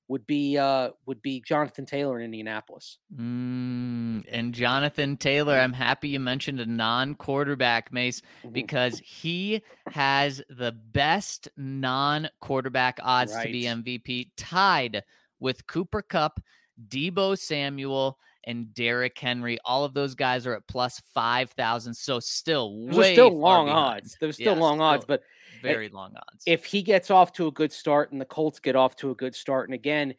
[0.09, 2.99] Would be uh would be Jonathan Taylor in Indianapolis.
[3.15, 8.53] Mm, and Jonathan Taylor, I'm happy you mentioned a non quarterback, Mace, Mhm.
[8.53, 15.03] because he has the best non quarterback odds to be MVP, tied
[15.41, 16.41] with Cooper Kupp,
[16.89, 19.59] Deebo Samuel, and Derrick Henry.
[19.65, 21.95] All of those guys are at plus 5,000.
[21.95, 24.17] So still way still long odds.
[24.21, 25.23] There's still Yeah, long odds, but
[25.63, 26.43] very long odds.
[26.47, 29.15] if he gets off to a good start and the Colts get off to a
[29.15, 30.15] good start, and again,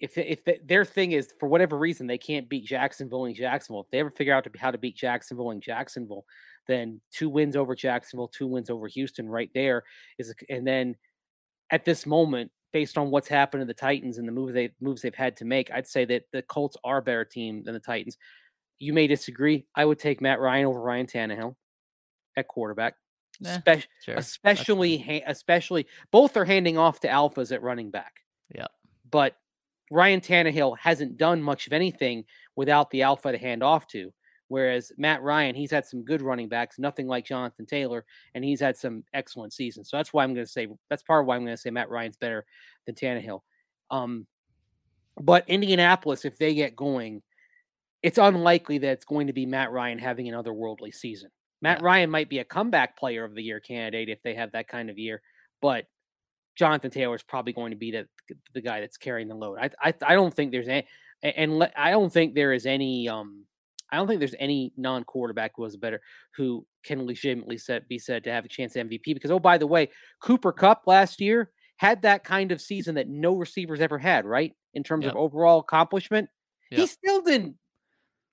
[0.00, 3.82] if if the- their thing is for whatever reason they can't beat Jacksonville and Jacksonville,
[3.82, 6.24] if they ever figure out to be, how to beat Jacksonville and Jacksonville,
[6.66, 9.84] then two wins over Jacksonville, two wins over Houston, right there
[10.18, 10.96] is, and then
[11.70, 15.00] at this moment, based on what's happened to the Titans and the move they moves
[15.00, 17.80] they've had to make, I'd say that the Colts are a better team than the
[17.80, 18.18] Titans.
[18.80, 19.64] You may disagree.
[19.74, 21.54] I would take Matt Ryan over Ryan Tannehill
[22.36, 22.96] at quarterback.
[23.44, 24.14] Eh, Spec- sure.
[24.16, 28.20] especially ha- especially both are handing off to alphas at running back.
[28.54, 28.66] Yeah.
[29.10, 29.36] But
[29.90, 32.24] Ryan Tannehill hasn't done much of anything
[32.56, 34.12] without the alpha to hand off to.
[34.48, 38.60] Whereas Matt Ryan, he's had some good running backs, nothing like Jonathan Taylor, and he's
[38.60, 39.88] had some excellent seasons.
[39.88, 41.70] So that's why I'm going to say that's part of why I'm going to say
[41.70, 42.44] Matt Ryan's better
[42.86, 43.40] than Tannehill.
[43.90, 44.26] Um,
[45.20, 47.22] but Indianapolis, if they get going,
[48.02, 51.30] it's unlikely that it's going to be Matt Ryan having an otherworldly season.
[51.64, 51.86] Matt Yeah.
[51.86, 54.88] Ryan might be a comeback player of the year candidate if they have that kind
[54.90, 55.20] of year,
[55.60, 55.86] but
[56.56, 58.06] Jonathan Taylor is probably going to be the
[58.52, 59.58] the guy that's carrying the load.
[59.60, 60.86] I I, I don't think there's any
[61.22, 63.44] and le- I don't think there is any um
[63.90, 66.00] I don't think there's any non-quarterback who is better
[66.36, 69.58] who can legitimately set, be said to have a chance at MVP because oh by
[69.58, 69.88] the way,
[70.20, 74.52] Cooper Kupp last year had that kind of season that no receivers ever had, right?
[74.74, 75.14] In terms Yep.
[75.14, 76.28] of overall accomplishment.
[76.70, 77.56] He still didn't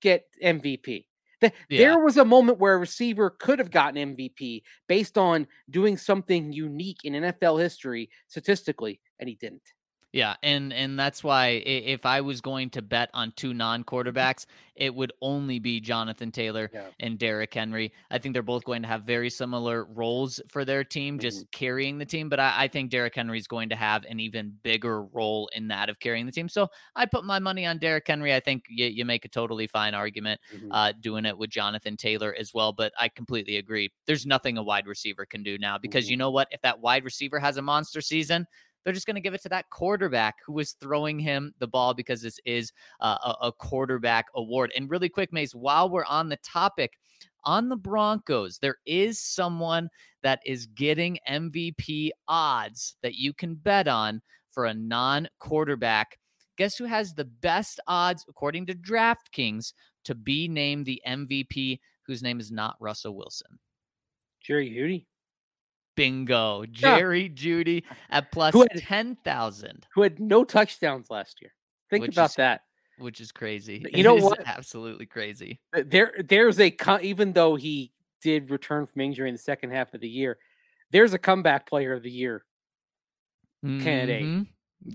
[0.01, 1.05] get MVP.
[1.41, 1.79] The- Yeah.
[1.79, 6.53] There was a moment where a receiver could have gotten MVP based on doing something
[6.53, 9.73] unique in NFL history statistically, and he didn't.
[10.13, 14.45] Yeah, and and that's why if I was going to bet on two non-quarterbacks,
[14.75, 16.87] it would only be Jonathan Taylor Yeah.
[16.99, 17.93] and Derrick Henry.
[18.09, 21.57] I think they're both going to have very similar roles for their team, just mm-hmm.
[21.57, 22.27] carrying the team.
[22.27, 25.69] But I, I think Derrick Henry is going to have an even bigger role in
[25.69, 26.49] that of carrying the team.
[26.49, 28.33] So I put my money on Derrick Henry.
[28.33, 30.71] I think you, you make a totally fine argument mm-hmm.
[30.71, 32.73] uh, doing it with Jonathan Taylor as well.
[32.73, 33.89] But I completely agree.
[34.07, 36.11] There's nothing a wide receiver can do now because mm-hmm.
[36.11, 36.49] you know what?
[36.51, 38.45] If that wide receiver has a monster season,
[38.83, 41.93] they're just going to give it to that quarterback who is throwing him the ball
[41.93, 44.71] because this is uh, a, a quarterback award.
[44.75, 46.97] And really quick, Mace, while we're on the topic,
[47.43, 49.89] on the Broncos, there is someone
[50.23, 56.17] that is getting MVP odds that you can bet on for a non quarterback.
[56.57, 62.21] Guess who has the best odds, according to DraftKings, to be named the MVP, whose
[62.21, 63.57] name is not Russell Wilson?
[64.41, 65.05] Jerry Jeudy,
[65.95, 66.61] Bingo.
[66.63, 66.97] Yeah.
[66.97, 71.53] Jerry Jeudy at plus Who had- 10,000, who had no touchdowns last year.
[71.89, 72.61] Think Which about is that.
[72.97, 73.85] which is crazy.
[73.93, 74.41] You know what?
[74.45, 75.59] Absolutely crazy.
[75.73, 80.01] There, there's a even though he did return from injury in the second half of
[80.01, 80.37] the year,
[80.91, 82.45] there's a comeback player of the year
[83.63, 84.23] candidate.
[84.23, 84.43] Mm-hmm.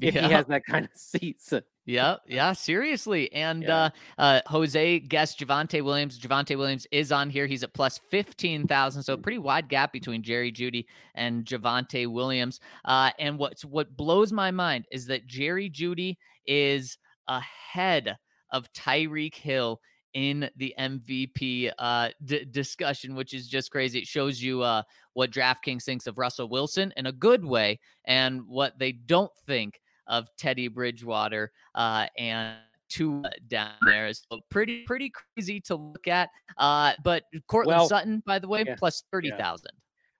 [0.01, 0.27] If Yeah.
[0.27, 1.62] he has that kind of season.
[1.85, 3.33] Yeah, yeah, seriously.
[3.33, 3.77] And Yeah.
[3.77, 6.18] uh uh Jose guessed Javonte Williams.
[6.18, 7.46] Javonte Williams is on here.
[7.46, 9.03] He's at plus 15,000.
[9.05, 12.59] So pretty wide gap between Jerry Jeudy and Javonte Williams.
[12.85, 18.16] Uh and what's what blows my mind is that Jerry Jeudy is ahead
[18.51, 19.81] of Tyreek Hill
[20.16, 23.98] in the MVP uh, d- discussion, which is just crazy.
[23.98, 28.40] It shows you uh, what DraftKings thinks of Russell Wilson in a good way and
[28.48, 32.57] what they don't think of Teddy Bridgewater uh, and
[32.88, 36.31] two down there is pretty pretty crazy to look at.
[36.57, 39.72] Uh, but Courtland Well, Sutton, by the way, yeah, plus thirty thousand.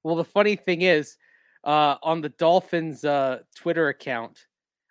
[0.03, 1.17] Well, the funny thing is,
[1.65, 4.47] uh, on the Dolphins uh, Twitter account,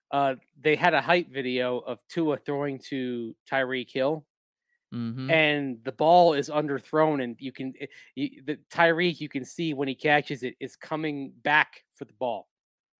[0.09, 4.25] uh, they had a hype video of Tua throwing to Tyreek Hill,
[4.95, 5.29] Mm-hmm.
[5.29, 9.73] and the ball is underthrown, and you can it- you, the Tyreek you can see
[9.73, 12.47] when he catches it is coming back for the ball.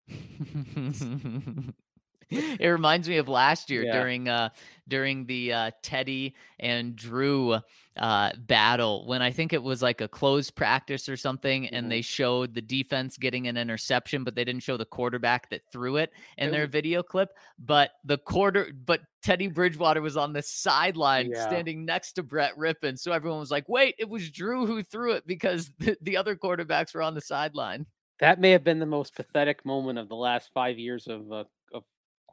[2.60, 4.00] it reminds me of last year Yeah.
[4.00, 4.50] during uh
[4.88, 7.58] during the uh Teddy and Drew
[7.98, 11.90] uh battle when I think it was like a closed practice or something and Mhm.
[11.90, 15.96] they showed the defense getting an interception but they didn't show the quarterback that threw
[15.98, 16.68] it in their Ooh.
[16.68, 21.48] video clip but the quarter but Teddy Bridgewater was on the sideline Yeah.
[21.48, 25.14] standing next to Brett Rypien so everyone was like wait it was Drew who threw
[25.14, 27.86] it because the, the other quarterbacks were on the sideline
[28.20, 31.36] That may have been the most pathetic moment of the last five years of uh,
[31.36, 31.48] of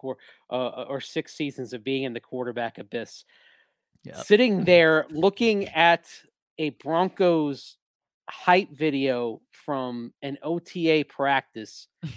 [0.02, 0.18] quar-
[0.50, 3.24] uh, or six seasons of being in the quarterback abyss.
[4.04, 4.16] Yep.
[4.16, 6.06] Sitting there looking at
[6.58, 7.76] a Broncos
[8.28, 11.88] hype video from an OTA practice,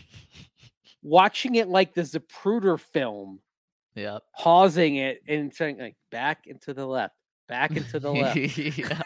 [1.04, 3.40] watching it like the Zapruder film,
[3.96, 7.14] yep pausing it and saying like back into the left,
[7.48, 8.38] back into the left.
[8.38, 9.02] yeah.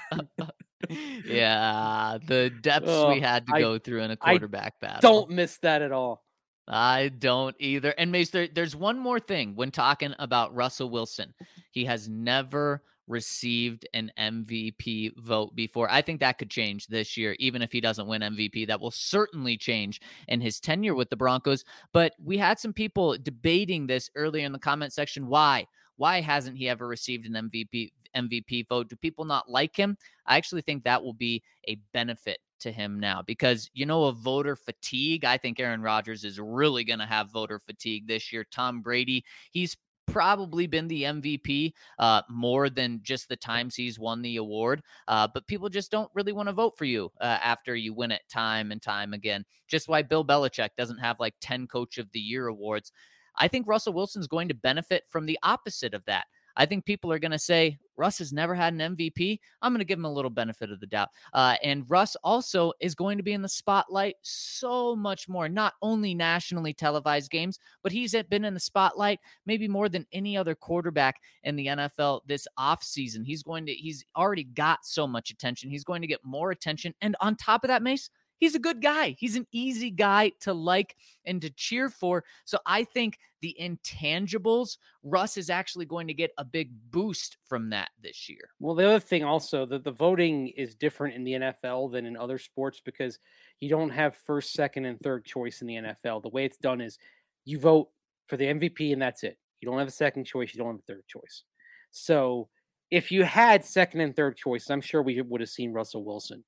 [1.26, 5.02] yeah, the depths we had to I- go through in a quarterback battle.
[5.02, 6.24] Don't miss that at all.
[6.70, 7.94] I don't either.
[7.98, 11.34] And Mace, there, there's one more thing when talking about Russell Wilson.
[11.72, 15.90] He has never received an MVP vote before.
[15.90, 18.68] I think that could change this year, even if he doesn't win MVP.
[18.68, 21.66] That will certainly change in his tenure with the Broncos.
[21.92, 25.28] But we had some people debating this earlier in the comment section.
[25.28, 25.66] Why?
[25.98, 28.90] Why hasn't he ever received an MVP MVP vote?
[28.90, 29.98] Do people not like him?
[30.26, 34.18] I actually think that will be a benefit to him now because you know of
[34.18, 35.26] voter fatigue.
[35.26, 38.46] I think Aaron Rodgers is really going to have voter fatigue this year.
[38.52, 39.76] Tom Brady, he's
[40.12, 44.82] probably been the MVP uh, more than just the times he's won the award.
[45.08, 48.12] Uh, but people just don't really want to vote for you uh, after you win
[48.12, 49.46] it time and time again.
[49.68, 52.92] Just why Bill Belichick doesn't have like 10 Coach of the Year awards.
[53.38, 56.26] I think Russell Wilson's going to benefit from the opposite of that.
[56.56, 59.40] I think people are going to say Russ has never had an MVP.
[59.62, 61.10] I'm going to give him a little benefit of the doubt.
[61.34, 65.74] Uh, and Russ also is going to be in the spotlight so much more, not
[65.82, 70.56] only nationally televised games, but he's been in the spotlight maybe more than any other
[70.56, 73.26] quarterback in the NFL this offseason.
[73.26, 75.70] He's going to, he's already got so much attention.
[75.70, 76.94] He's going to get more attention.
[77.02, 79.16] And on top of that, Mace, he's a good guy.
[79.20, 82.24] He's an easy guy to like and to cheer for.
[82.46, 87.70] So I think the intangibles, Russ is actually going to get a big boost from
[87.70, 88.50] that this year.
[88.60, 92.18] Well, the other thing also that the voting is different in the NFL than in
[92.18, 93.20] other sports because
[93.60, 96.24] you don't have first, second, and third choice in the NFL.
[96.24, 96.98] The way it's done is
[97.46, 97.90] you vote
[98.28, 99.38] for the MVP and that's it.
[99.62, 101.44] You don't have a second choice, you don't have a third choice.
[101.92, 102.50] So
[102.92, 106.44] if you had second and third choice, I'm sure we would have seen Russell Wilson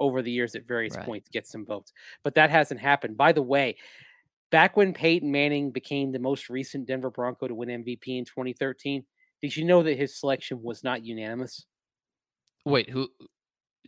[0.00, 1.06] over the years at various Right.
[1.06, 1.92] points get some votes.
[2.22, 3.16] But that hasn't happened.
[3.16, 3.76] By the way,
[4.50, 9.04] back when Peyton Manning became the most recent Denver Bronco to win MVP in 2013,
[9.42, 11.66] did you know that his selection was not unanimous?
[12.64, 13.08] Wait, who?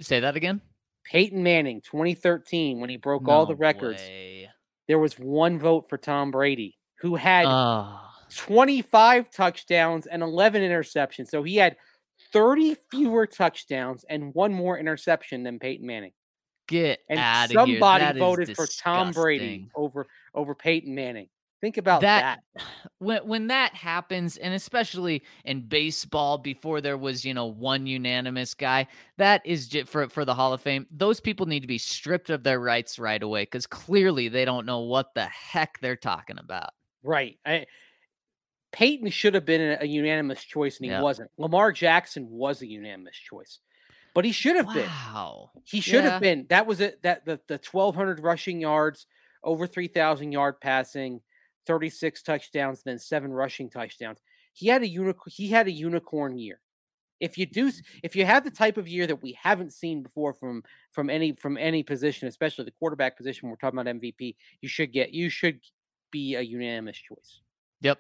[0.01, 0.61] Say that again.
[1.05, 4.51] Peyton Manning, 2013, when he broke all the records, way.
[4.89, 8.01] there was one vote for Tom Brady, who had Oh,
[8.35, 11.29] 25 touchdowns and 11 interceptions.
[11.29, 11.77] So he had
[12.33, 16.13] 30 fewer touchdowns and one more interception than Peyton Manning.
[16.69, 17.79] get And out of here.
[17.81, 21.29] somebody voted for Tom Brady over over Peyton Manning.
[21.63, 22.65] Think about that, that.
[22.99, 28.55] when when that happens and especially in baseball before there was you know one unanimous
[28.55, 31.79] guy that is just for for the hall of fame those people need to be
[31.79, 35.97] stripped of their rights right away because clearly they don't know what the heck they're
[35.97, 36.71] talking about
[37.07, 37.39] Right.
[37.47, 37.67] I,
[38.73, 41.01] Peyton should have been a, unanimous choice, and he Yeah.
[41.01, 41.31] wasn't.
[41.39, 43.61] Lamar Jackson was a unanimous choice,
[44.15, 44.87] but he should have been.
[44.87, 46.11] wow He should Yeah.
[46.11, 46.47] have been.
[46.49, 47.03] That was it.
[47.03, 49.07] That the the twelve hundred rushing yards,
[49.43, 51.23] over three thousand yard passing,
[51.65, 54.21] thirty six touchdowns, then seven rushing touchdowns.
[54.53, 55.33] He had a unicorn.
[55.35, 56.61] He had a unicorn year.
[57.19, 60.35] If you do, if you have the type of year that we haven't seen before
[60.35, 64.37] from from any from any position, especially the quarterback position, we're talking about MVP.
[64.61, 65.13] You should get.
[65.13, 65.61] You should
[66.11, 67.41] be a unanimous choice.
[67.83, 67.99] Yep,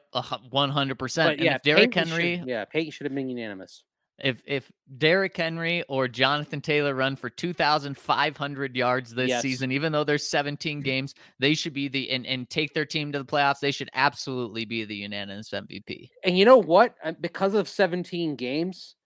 [0.50, 1.38] one hundred percent.
[1.40, 3.82] Yeah, if Derrick Peyton Henry, should, yeah, Peyton should have been unanimous.
[4.18, 9.28] if if Derrick Henry or Jonathan Taylor run for two thousand five hundred yards this
[9.28, 9.42] Yes.
[9.42, 13.12] season, even though there's seventeen games, they should be the and, and take their team
[13.12, 13.60] to the playoffs.
[13.60, 16.08] They should absolutely be the unanimous MVP.
[16.24, 16.94] And you know what?
[17.04, 18.96] Uh, Because of 17 games,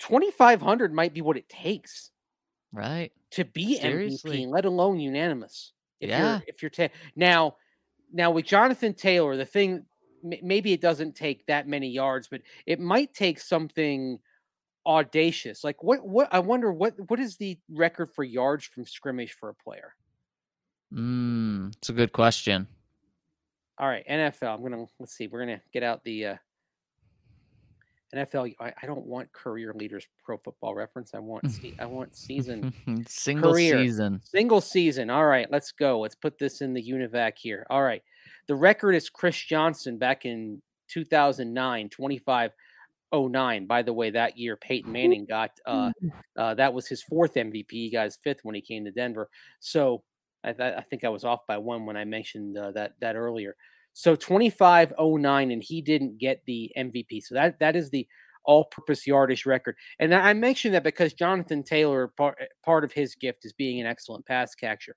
[0.00, 2.10] 2,500 might be what it takes
[2.72, 3.12] Right?
[3.32, 4.44] to be Seriously.
[4.44, 5.72] MVP, let alone unanimous.
[6.00, 6.20] If Yeah.
[6.36, 7.56] you're if you're ta- now
[8.12, 9.84] now with Jonathan Taylor, the thing
[10.42, 14.18] maybe it doesn't take that many yards, but it might take something
[14.86, 15.64] audacious.
[15.64, 19.48] Like what what I wonder what what is the record for yards from scrimmage for
[19.48, 19.94] a player?
[20.92, 22.66] Mm, it's a good question.
[23.78, 24.54] All right, NFL.
[24.54, 25.26] I'm gonna let's see.
[25.26, 26.36] We're gonna get out the uh,
[28.14, 28.54] NFL.
[28.60, 31.12] I, I don't want career leaders pro football reference.
[31.14, 31.46] I want
[31.78, 32.72] I want season
[33.08, 33.78] Single Career.
[33.78, 34.20] season.
[34.24, 35.10] single season.
[35.10, 36.00] All right, let's go.
[36.00, 37.66] Let's put this in the Univac here.
[37.70, 38.02] All right,
[38.48, 43.66] the record is Chris Johnson back in 2009, 2509.
[43.66, 45.90] By the way, that year Peyton Manning got uh,
[46.38, 47.66] uh that was his fourth MVP.
[47.70, 49.28] He got his fifth when he came to Denver.
[49.60, 50.02] So
[50.44, 53.16] I, th- I think I was off by one when I mentioned uh, that that
[53.16, 53.56] earlier.
[53.98, 57.22] So 2509 and he didn't get the MVP.
[57.22, 58.06] So that that is the
[58.44, 59.74] all-purpose yardage record.
[59.98, 63.80] And I mentioned that because Jonathan Taylor part eh, part of his gift is being
[63.80, 64.96] an excellent pass catcher.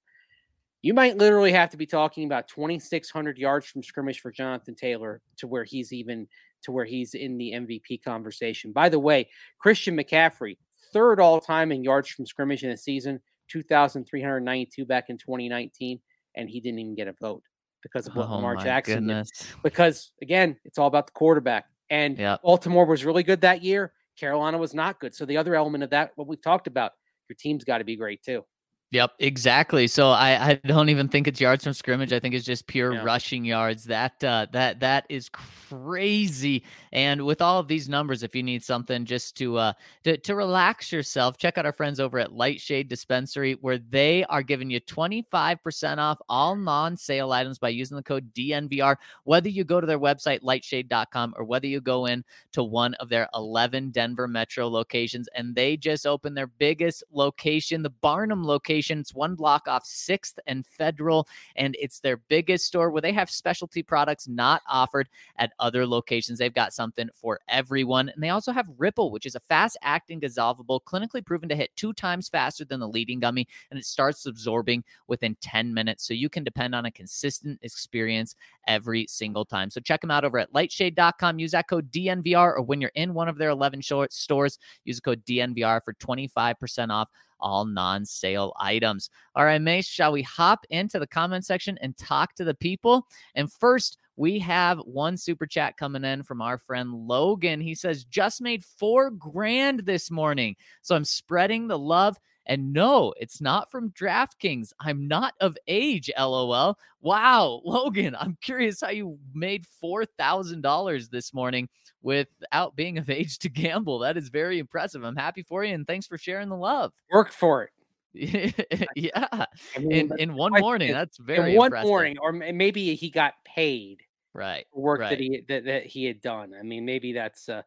[0.81, 5.21] You might literally have to be talking about 2600 yards from scrimmage for Jonathan Taylor
[5.37, 6.27] to where he's even
[6.63, 8.73] to where he's in the MVP conversation.
[8.73, 9.29] By the way,
[9.59, 10.57] Christian McCaffrey,
[10.91, 16.01] third all time in yards from scrimmage in a season, 2,392 back in 2019,
[16.35, 17.43] and he didn't even get a vote
[17.81, 19.29] because of what Oh Lamar Jackson did.
[19.63, 21.65] Because again, it's all about the quarterback.
[21.89, 22.41] And Yep.
[22.43, 23.93] Baltimore was really good that year.
[24.17, 25.15] Carolina was not good.
[25.15, 26.91] So the other element of that, what we've talked about,
[27.29, 28.43] your team's got to be great too.
[28.91, 29.85] Yep, exactly.
[29.85, 32.11] So I, I don't even think it's yards from scrimmage.
[32.11, 33.03] I think it's just pure Yeah.
[33.03, 33.83] rushing yards.
[33.83, 36.63] That uh, that that is crazy.
[36.91, 39.73] And with all of these numbers, if you need something just to uh
[40.05, 44.41] to, to relax yourself, check out our friends over at Lightshade Dispensary, where they are
[44.41, 48.95] giving you 25% off all non-sale items by using the code DNVR.
[49.23, 52.23] Whether you go to their website, lightshade.com, or whether you go in
[52.53, 55.27] to one of their 11 Denver metro locations.
[55.35, 58.78] And they just opened their biggest location, the Barnum location.
[58.81, 61.27] It's one block off 6th and Federal.
[61.55, 66.39] And it's their biggest store where they have specialty products not offered at other locations.
[66.39, 68.09] They've got something for everyone.
[68.09, 71.75] And they also have Ripple, which is a fast acting dissolvable, clinically proven to hit
[71.75, 73.47] two times faster than the leading gummy.
[73.69, 76.07] And it starts absorbing within 10 minutes.
[76.07, 78.35] So you can depend on a consistent experience
[78.69, 79.69] every single time.
[79.69, 81.39] So check them out over at lightshade.com.
[81.39, 84.97] Use that code DNVR, or when you're in one of their 11 short stores, use
[84.97, 87.09] the code DNVR for 25% off
[87.41, 89.09] all non sale items.
[89.35, 93.07] All right, Mace, shall we hop into the comment section and talk to the people?
[93.35, 97.61] And first, we have one super chat coming in from our friend Logan.
[97.61, 100.57] He says, just made four grand this morning.
[100.81, 102.17] So I'm spreading the love.
[102.49, 104.73] And no, it's not from DraftKings.
[104.79, 106.79] I'm not of age, lol.
[106.99, 111.69] Wow, Logan, I'm curious how you made $4,000 this morning
[112.01, 113.99] without being of age to gamble.
[113.99, 115.03] That is very impressive.
[115.03, 116.91] I'm happy for you and thanks for sharing the love.
[117.11, 117.71] Worked for it.
[118.95, 120.91] yeah, I mean, in in one I morning.
[120.91, 121.87] That's in very one impressive.
[121.87, 124.01] morning, or maybe he got paid
[124.33, 124.65] Right.
[124.73, 125.11] work right.
[125.11, 126.55] that he that, that he had done.
[126.59, 127.49] I mean, maybe that's.
[127.49, 127.61] Uh,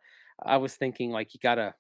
[0.45, 1.74] I was thinking like you gotta,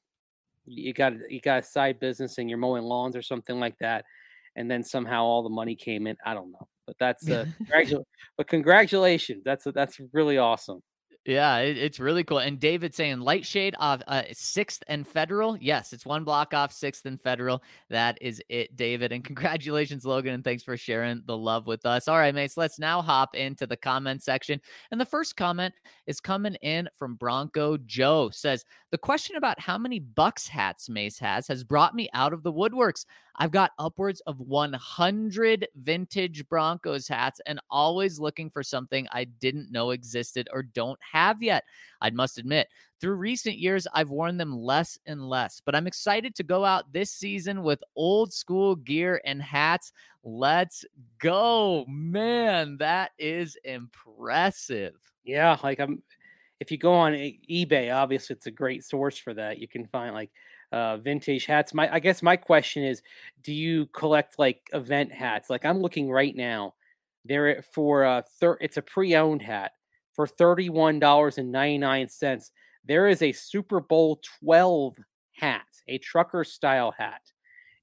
[0.66, 4.04] you got you got a side business and you're mowing lawns or something like that,
[4.56, 6.16] and then somehow all the money came in.
[6.24, 8.04] I don't know, but that's uh, congratu-
[8.36, 9.42] but congratulations.
[9.44, 10.82] That's that's really awesome.
[11.24, 12.38] Yeah, it, it's really cool.
[12.38, 15.56] And David saying Lightshade of uh, sixth and federal.
[15.56, 17.62] Yes, it's one block off sixth and federal.
[17.90, 19.12] That is it, David.
[19.12, 20.34] And congratulations, Logan.
[20.34, 22.08] And thanks for sharing the love with us.
[22.08, 24.60] All right, Mace, let's now hop into the comment section.
[24.90, 25.74] And the first comment
[26.08, 28.30] is coming in from Bronco Joe.
[28.30, 32.42] Says the question about how many Bucks hats Mace has has brought me out of
[32.42, 33.06] the woodworks.
[33.42, 39.72] I've got upwards of 100 vintage Broncos hats and always looking for something I didn't
[39.72, 41.64] know existed or don't have yet.
[42.00, 42.68] I must admit,
[43.00, 46.92] through recent years, I've worn them less and less, but I'm excited to go out
[46.92, 49.92] this season with old school gear and hats.
[50.22, 50.84] Let's
[51.18, 51.84] go.
[51.88, 54.94] Man, that is impressive.
[55.24, 56.00] Yeah, like I'm.
[56.60, 59.58] If you go on eBay, obviously it's a great source for that.
[59.58, 60.30] You can find like
[60.72, 61.74] uh, vintage hats.
[61.74, 63.02] My, I guess my question is,
[63.42, 65.50] do you collect like event hats?
[65.50, 66.74] Like I'm looking right now,
[67.24, 69.72] they're for uh, thir- it's a pre-owned hat
[70.14, 72.50] for thirty-one dollars and ninety-nine cents.
[72.84, 74.96] There is a Super Bowl twelve
[75.32, 77.20] hat, a trucker style hat.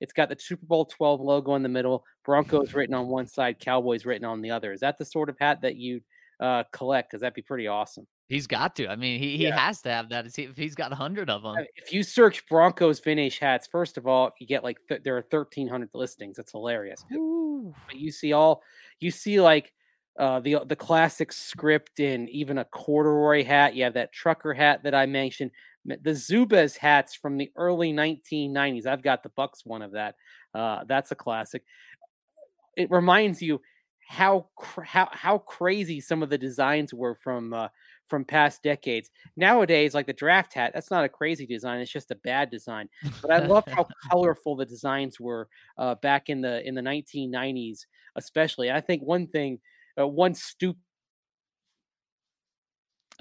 [0.01, 3.59] It's got the Super Bowl 12 logo in the middle, Broncos written on one side,
[3.59, 4.71] Cowboys written on the other.
[4.71, 6.03] Is that the sort of hat that you'd
[6.39, 7.09] uh, collect?
[7.09, 8.07] Because that'd be pretty awesome.
[8.29, 8.87] He's got to.
[8.87, 9.57] I mean, he, he Yeah.
[9.59, 10.27] has to have that.
[10.37, 14.05] If he's got a hundred of them, If you search Broncos vintage hats, first of
[14.05, 16.37] all, you get like th- there are 1,300 listings.
[16.37, 17.03] That's hilarious.
[17.87, 18.61] But you see all
[18.99, 19.73] you see like
[20.19, 23.73] uh, the the classic script and even a corduroy hat.
[23.73, 25.49] You have that trucker hat that I mentioned.
[25.85, 28.85] The Zubaz hats from the early 1990s.
[28.85, 30.15] I've got the Bucks one of that.
[30.53, 31.63] Uh, that's a classic.
[32.77, 33.59] It reminds you
[34.07, 37.69] how cr- how how crazy some of the designs were from uh,
[38.09, 39.09] from past decades.
[39.37, 41.79] Nowadays, like the draft hat, that's not a crazy design.
[41.79, 42.89] It's just a bad design.
[43.21, 45.47] But I love how colorful the designs were
[45.77, 47.85] uh, back in the in the 1990s,
[48.15, 48.71] especially.
[48.71, 49.59] I think one thing,
[49.99, 50.81] uh, one stupid.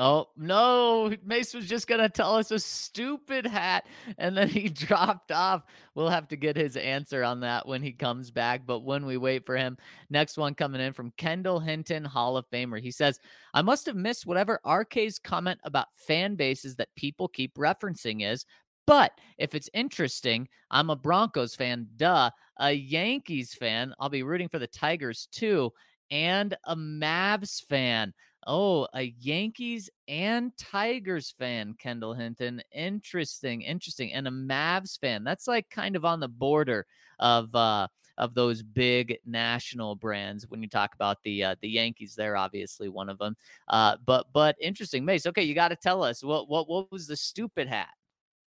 [0.01, 3.85] Oh no, Mace was just gonna tell us a stupid hat
[4.17, 5.65] and then he dropped off.
[5.97, 8.65] We'll have to get his answer on that when he comes back.
[8.65, 9.77] But when we wait for him,
[10.09, 12.81] next one coming in from Kendall Hinton, Hall of Famer.
[12.81, 13.19] He says,
[13.55, 18.47] I must have missed whatever RK's comment about fan bases that people keep referencing is.
[18.87, 23.93] But if it's interesting, I'm a Broncos fan, duh, a Yankees fan.
[23.99, 25.73] I'll be rooting for the Tigers too,
[26.11, 28.15] and a Mavs fan.
[28.51, 32.63] Oh, a Yankees and Tigers fan, Kendall Hinton.
[32.73, 34.13] Interesting, interesting.
[34.15, 35.23] And a Mavs fan.
[35.23, 36.87] That's like kind of on the border
[37.21, 42.15] of uh of those big national brands when you talk about the uh, the Yankees.
[42.15, 43.37] They're obviously one of them.
[43.69, 45.27] Uh, but but interesting, Mace.
[45.27, 47.89] Okay, you got to tell us what what what was the stupid hat?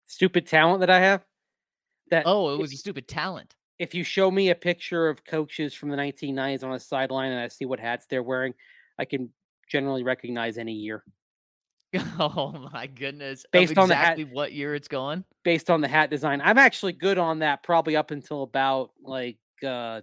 [0.06, 1.24] stupid talent that I have.
[2.10, 3.54] That Oh, it was a stupid talent.
[3.78, 7.40] if you show me a picture of coaches from the 1990s on a sideline and
[7.40, 8.54] I see what hats they're wearing,
[8.98, 9.30] I can
[9.74, 11.02] generally recognize any year
[12.18, 13.44] Oh my goodness!
[13.52, 15.24] Based on the hat- exactly what year it's going.
[15.44, 16.40] based on the hat design.
[16.44, 20.00] I'm actually good on that probably up until about like uh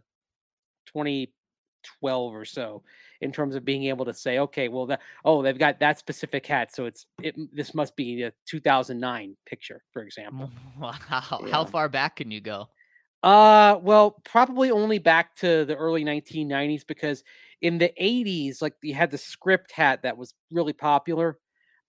[0.88, 2.84] 2012 or so
[3.22, 6.46] in terms of being able to say okay well that oh they've got that specific
[6.46, 10.50] hat so it's it this must be a 2009 picture for example
[10.80, 11.52] Wow, Yeah.
[11.52, 12.68] how far back can you go?
[13.24, 17.24] Uh, well, probably only back to the early 1990s because
[17.62, 21.40] in the 80s, like you had the script hat that was really popular,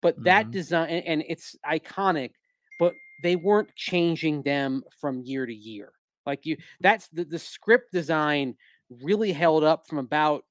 [0.01, 0.53] but that Mhm.
[0.53, 2.33] design and, and it's iconic,
[2.79, 5.93] but they weren't changing them from year to year.
[6.27, 8.57] Like you, that's the, the script design
[8.91, 10.45] really held up from about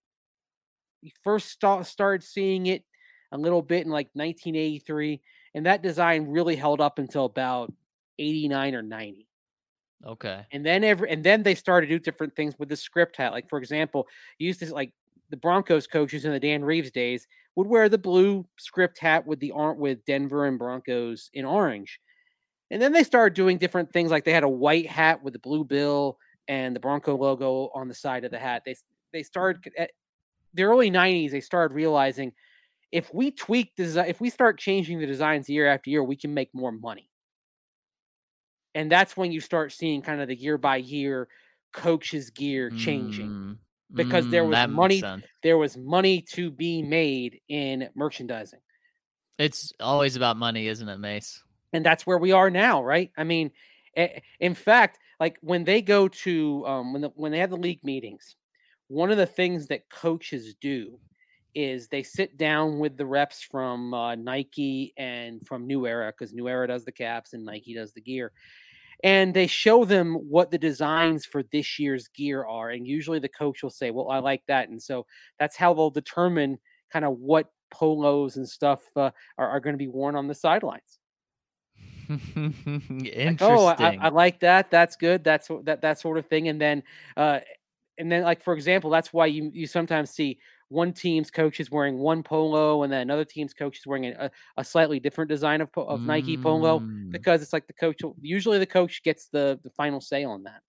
[1.01, 2.85] you first sta- started seeing it
[3.31, 5.21] a little bit in like 1983,
[5.53, 7.73] and that design really held up until about
[8.19, 9.27] 89 or 90
[10.03, 10.47] Okay.
[10.51, 13.31] and then every and then they started to do different things with the script hat.
[13.31, 14.07] Like for example,
[14.37, 14.93] you used to like
[15.31, 19.39] the Broncos coaches in the Dan Reeves days would wear the blue script hat with
[19.39, 21.99] the aren't with Denver and Broncos in orange.
[22.71, 25.39] And then they started doing different things like they had a white hat with the
[25.39, 26.17] blue bill
[26.47, 28.63] and the Bronco logo on the side of the hat.
[28.65, 28.75] They
[29.13, 29.91] they started at
[30.53, 32.33] the early 90s they started realizing
[32.91, 36.33] if we tweak design if we start changing the designs year after year, we can
[36.33, 37.09] make more money
[38.73, 41.27] and that's when you start seeing kind of the year by year
[41.73, 43.59] coaches gear changing Mm,
[43.93, 45.03] because there mm, was money-
[45.43, 48.59] there was money to be made in merchandising
[49.37, 51.43] It's always about money, isn't it, Mace?
[51.73, 53.51] and that's where we are now right i mean
[54.39, 57.83] in fact like when they go to um when the, when they have the league
[57.83, 58.35] meetings
[58.87, 60.99] one of the things that coaches do
[61.55, 66.33] is they sit down with the reps from uh, Nike and from New Era because
[66.33, 68.31] New Era does the caps and Nike does the gear.
[69.03, 72.69] And they show them what the designs for this year's gear are.
[72.69, 74.69] And usually the coach will say, Well, I like that.
[74.69, 75.05] And so
[75.39, 76.59] that's how they'll determine
[76.91, 80.35] kind of what polos and stuff uh, are, are going to be worn on the
[80.35, 80.99] sidelines.
[82.09, 82.47] Interesting.
[83.39, 84.69] Like, oh, I, I- like that.
[84.69, 85.23] That's good.
[85.23, 86.47] That's that that sort of thing.
[86.49, 86.83] And then,
[87.17, 87.39] uh,
[87.97, 90.39] and then, like for example, that's why you you sometimes see
[90.71, 94.31] one team's coach is wearing one polo, and then another team's coach is wearing a,
[94.57, 98.01] a slightly different design of of Nike polo Mm, because it's like the coach.
[98.21, 100.61] Usually, the coach gets the the final say on that.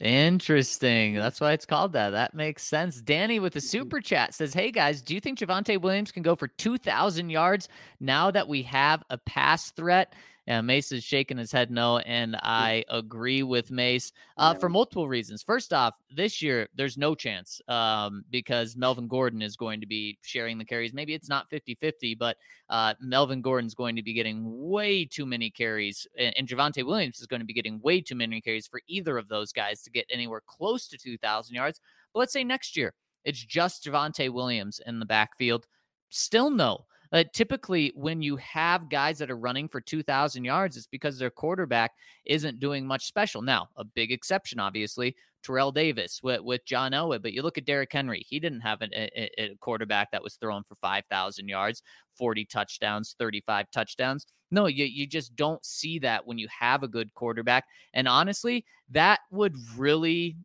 [0.00, 1.14] Interesting.
[1.14, 2.10] That's why it's called that.
[2.10, 3.00] That makes sense.
[3.00, 6.34] Danny with the super chat says, Hey guys, do you think Javonte Williams can go
[6.34, 7.68] for 2,000 yards
[8.00, 10.14] now that we have a pass threat?
[10.46, 11.98] And Mace is shaking his head no.
[11.98, 15.42] And I agree with Mace uh, for multiple reasons.
[15.42, 20.18] First off, this year, there's no chance um, because Melvin Gordon is going to be
[20.22, 20.92] sharing the carries.
[20.92, 22.36] Maybe it's not 50 50, but
[22.68, 27.20] uh, Melvin Gordon's going to be getting way too many carries, and, and Javonte Williams
[27.20, 29.90] is going to be getting way too many carries for either of those guys to
[29.90, 31.80] get anywhere close to 2,000 yards.
[32.12, 35.66] But let's say next year it's just Javonte Williams in the backfield.
[36.10, 36.86] Still no.
[37.12, 41.30] Uh, typically, when you have guys that are running for 2,000 yards, it's because their
[41.30, 41.92] quarterback
[42.24, 43.42] isn't doing much special.
[43.42, 47.22] Now, a big exception, obviously, Terrell Davis with, with John Elway.
[47.22, 50.34] But you look at Derrick Henry, he didn't have a, a, a quarterback that was
[50.36, 51.82] throwing for 5,000 yards,
[52.16, 54.26] 40 touchdowns, 35 touchdowns.
[54.50, 57.64] No, you, you just don't see that when you have a good quarterback.
[57.92, 60.36] And honestly, that would really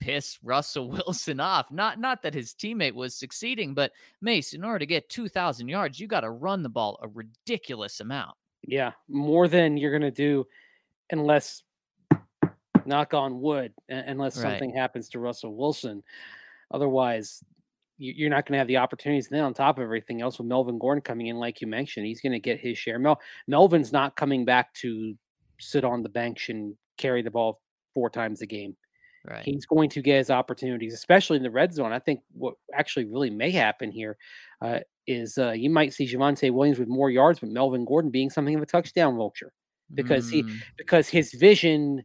[0.00, 1.70] piss Russell Wilson off.
[1.70, 6.00] Not not that his teammate was succeeding, but Mace, in order to get 2000 yards,
[6.00, 8.36] you got to run the ball a ridiculous amount.
[8.62, 10.46] Yeah, more than you're going to do
[11.10, 11.62] unless
[12.86, 14.50] knock on wood unless right.
[14.50, 16.02] something happens to Russell Wilson.
[16.72, 17.42] Otherwise,
[17.98, 19.28] you're not going to have the opportunities.
[19.28, 22.06] And then on top of everything else, with Melvin Gordon coming in, like you mentioned,
[22.06, 22.98] he's going to get his share.
[22.98, 25.14] Mel Melvin's not coming back to
[25.58, 27.60] sit on the bench and carry the ball
[27.92, 28.76] four times a game.
[29.28, 29.44] Right.
[29.44, 31.92] He's going to get his opportunities, especially in the red zone.
[31.92, 34.16] I think what actually really may happen here
[34.62, 38.30] uh, is uh, you might see Javonte Williams with more yards, but Melvin Gordon being
[38.30, 39.52] something of a touchdown vulture
[39.94, 40.30] because mm.
[40.30, 40.44] he
[40.78, 42.02] because his vision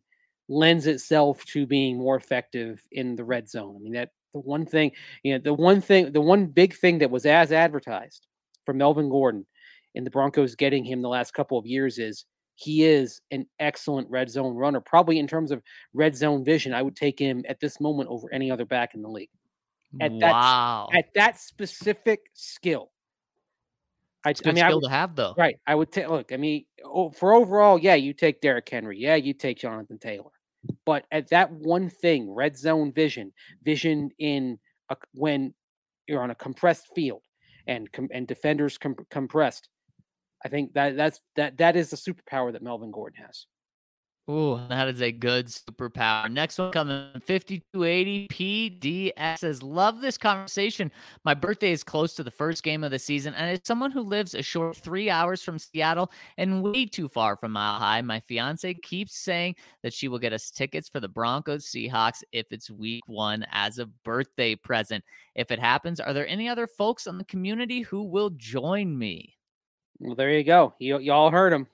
[0.49, 3.75] lends itself to being more effective in the red zone.
[3.77, 4.91] I mean that the one thing,
[5.23, 8.27] you know, the one thing, the one big thing that was as advertised
[8.65, 9.45] for Melvin Gordon
[9.95, 14.09] in the Broncos getting him the last couple of years is he is an excellent
[14.09, 14.81] red zone runner.
[14.81, 15.61] Probably in terms of
[15.93, 19.01] red zone vision, I would take him at this moment over any other back in
[19.01, 19.29] the league.
[20.01, 20.89] At wow.
[20.91, 22.91] that at that specific skill.
[24.25, 25.35] I, I mean, skill would, to have though.
[25.37, 25.57] Right.
[25.67, 26.65] I would take look, I mean,
[27.13, 28.99] for overall, yeah, you take Derrick Henry.
[28.99, 30.31] Yeah, you take Jonathan Taylor.
[30.85, 33.31] But at that one thing, red zone vision,
[33.63, 34.57] vision in
[34.89, 35.53] a, when
[36.07, 37.21] you're on a compressed field
[37.67, 39.69] and and defenders com- compressed,
[40.45, 43.47] I think that that's that that is the superpower that Melvin Gordon has.
[44.29, 46.31] Ooh, that is a good superpower.
[46.31, 50.91] Next one coming 5280 PDS says, Love this conversation.
[51.23, 54.01] My birthday is close to the first game of the season, and as someone who
[54.01, 58.19] lives a short three hours from Seattle and way too far from Mile High, my
[58.19, 62.71] fiance keeps saying that she will get us tickets for the Broncos Seahawks if it's
[62.71, 65.03] week one as a birthday present.
[65.35, 69.34] If it happens, are there any other folks on the community who will join me?
[69.99, 70.73] Well, there you go.
[70.79, 71.67] You, y'all heard him.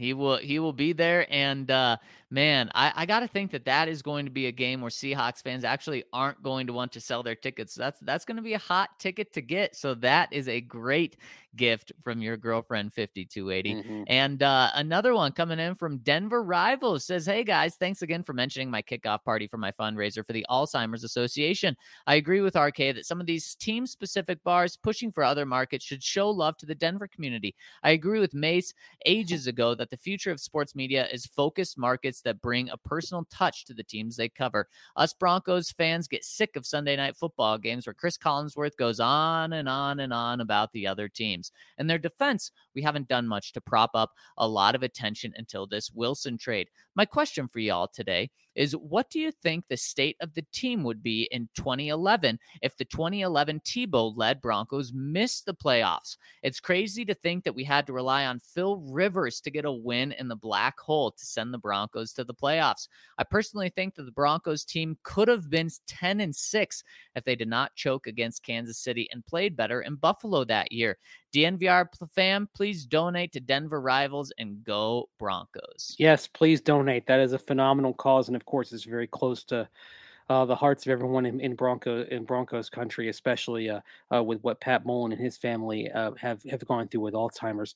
[0.00, 1.98] He will he will be there, and uh,
[2.30, 4.90] man, I, I got to think that that is going to be a game where
[4.90, 7.74] Seahawks fans actually aren't going to want to sell their tickets.
[7.74, 9.76] That's that's going to be a hot ticket to get.
[9.76, 11.16] So that is a great
[11.56, 13.74] gift from your girlfriend 5280.
[13.74, 14.02] Mm-hmm.
[14.06, 18.32] And uh, another one coming in from Denver Rivals says, "Hey guys, thanks again for
[18.32, 21.76] mentioning my kickoff party for my fundraiser for the Alzheimer's Association.
[22.06, 25.84] I agree with RK that some of these team specific bars pushing for other markets
[25.84, 27.54] should show love to the Denver community.
[27.82, 28.72] I agree with Mace
[29.04, 33.26] ages ago that the future of sports media is focused markets that bring a personal
[33.30, 34.68] touch to the teams they cover.
[34.96, 39.52] Us Broncos fans get sick of Sunday night football games where Chris Collinsworth goes on
[39.52, 41.52] and on and on about the other teams.
[41.78, 45.66] And their defense, we haven't done much to prop up a lot of attention until
[45.66, 46.68] this Wilson trade.
[46.94, 50.84] My question for y'all today is what do you think the state of the team
[50.84, 56.16] would be in 2011 if the 2011 Tebow led Broncos missed the playoffs?
[56.42, 59.72] It's crazy to think that we had to rely on Phil Rivers to get a
[59.72, 62.88] win in the black hole to send the Broncos to the playoffs.
[63.18, 66.84] I personally think that the Broncos team could have been 10 and 6
[67.14, 70.98] if they did not choke against Kansas City and played better in Buffalo that year.
[71.32, 75.94] DNVR fam, please donate to Denver Rivals and go Broncos.
[75.98, 77.06] Yes, please donate.
[77.06, 79.68] That is a phenomenal cause, and of course, it's very close to
[80.30, 83.80] uh, the hearts of everyone in, in Bronco in Broncos country, especially uh,
[84.14, 87.74] uh, with what Pat Bowlen and his family uh, have have gone through with Alzheimer's.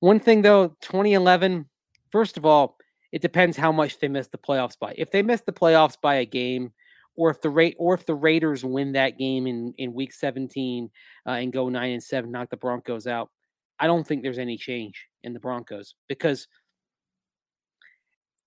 [0.00, 1.66] One thing though, 2011.
[2.10, 2.76] First of all,
[3.12, 4.94] it depends how much they missed the playoffs by.
[4.98, 6.72] If they missed the playoffs by a game,
[7.16, 10.90] or if the rate or if the Raiders win that game in in week 17
[11.26, 13.30] uh, and go 9 and 7 knock the Broncos out
[13.78, 16.46] I don't think there's any change in the Broncos because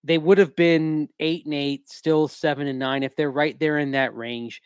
[0.03, 3.78] they would have been 8 and 8 still 7 and 9 if they're right there
[3.80, 4.61] in that range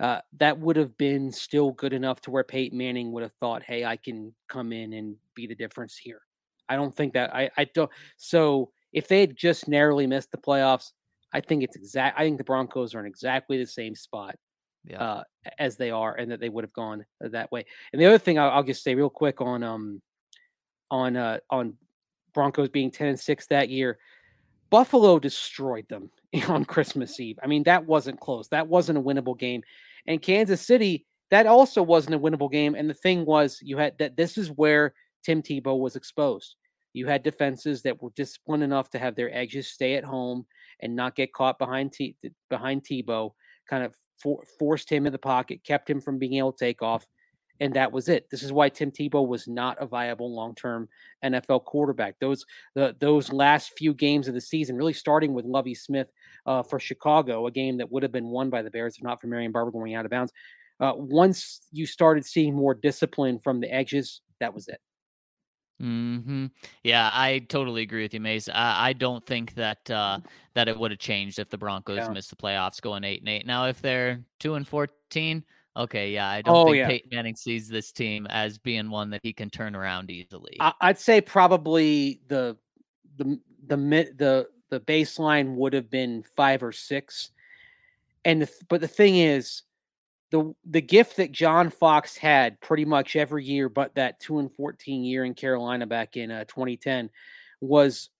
[0.00, 3.62] uh, that would have been still good enough to where Peyton Manning would have thought,
[3.62, 6.20] "Hey, I can come in and be the difference here."
[6.68, 10.38] I don't think that I I don't so if they had just narrowly missed the
[10.38, 10.92] playoffs,
[11.34, 12.18] I think it's exact.
[12.18, 14.36] I think the Broncos are in exactly the same spot
[14.84, 15.02] yeah.
[15.02, 15.22] uh,
[15.58, 17.66] as they are, and that they would have gone that way.
[17.92, 20.00] And the other thing I'll, I'll just say real quick on um
[20.90, 21.74] on uh on
[22.32, 23.98] Broncos being ten and six that year,
[24.70, 26.10] Buffalo destroyed them
[26.48, 27.38] on Christmas Eve.
[27.42, 28.48] I mean that wasn't close.
[28.48, 29.62] That wasn't a winnable game,
[30.06, 32.74] and Kansas City that also wasn't a winnable game.
[32.74, 36.54] And the thing was, you had that this is where Tim Tebow was exposed.
[36.94, 40.46] You had defenses that were disciplined enough to have their edges stay at home
[40.80, 42.16] and not get caught behind T-
[42.48, 43.32] behind Tebow.
[43.68, 46.82] Kind of for- forced him in the pocket, kept him from being able to take
[46.82, 47.04] off,
[47.60, 48.28] and that was it.
[48.30, 50.88] This is why Tim Tebow was not a viable long-term
[51.24, 52.16] NFL quarterback.
[52.20, 56.10] Those the those last few games of the season, really starting with Lovie Smith
[56.46, 59.20] uh, for Chicago, a game that would have been won by the Bears if not
[59.20, 60.32] for Marion Barber going out of bounds.
[60.80, 64.80] Uh, once you started seeing more discipline from the edges, that was it.
[65.80, 66.46] Hmm.
[66.84, 68.48] Yeah, I totally agree with you, Mace.
[68.48, 70.20] I, I don't think that uh,
[70.54, 72.08] that it would have changed if the Broncos yeah.
[72.08, 73.44] missed the playoffs, going eight and eight.
[73.46, 75.44] Now, if they're two and fourteen,
[75.76, 76.88] okay, yeah, I don't oh, think yeah.
[76.88, 80.56] Peyton Manning sees this team as being one that he can turn around easily.
[80.60, 82.56] I, I'd say probably the
[83.16, 87.30] the the the the baseline would have been five or six,
[88.24, 89.62] and the, but the thing is,
[90.34, 94.52] the the gift that John Fox had pretty much every year, but that two and
[94.52, 97.08] fourteen year in Carolina back in uh, 2010
[97.60, 98.10] was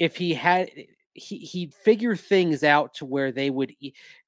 [0.00, 0.68] if he had
[1.14, 3.72] he he'd figure things out to where they would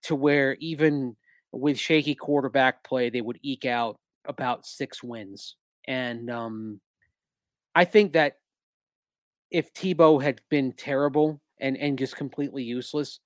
[0.02, 1.16] to where even
[1.50, 5.56] with shaky quarterback play they would eke out about six wins.
[5.88, 6.80] And um
[7.74, 8.36] I think that
[9.50, 13.18] if Tebow had been terrible and and just completely useless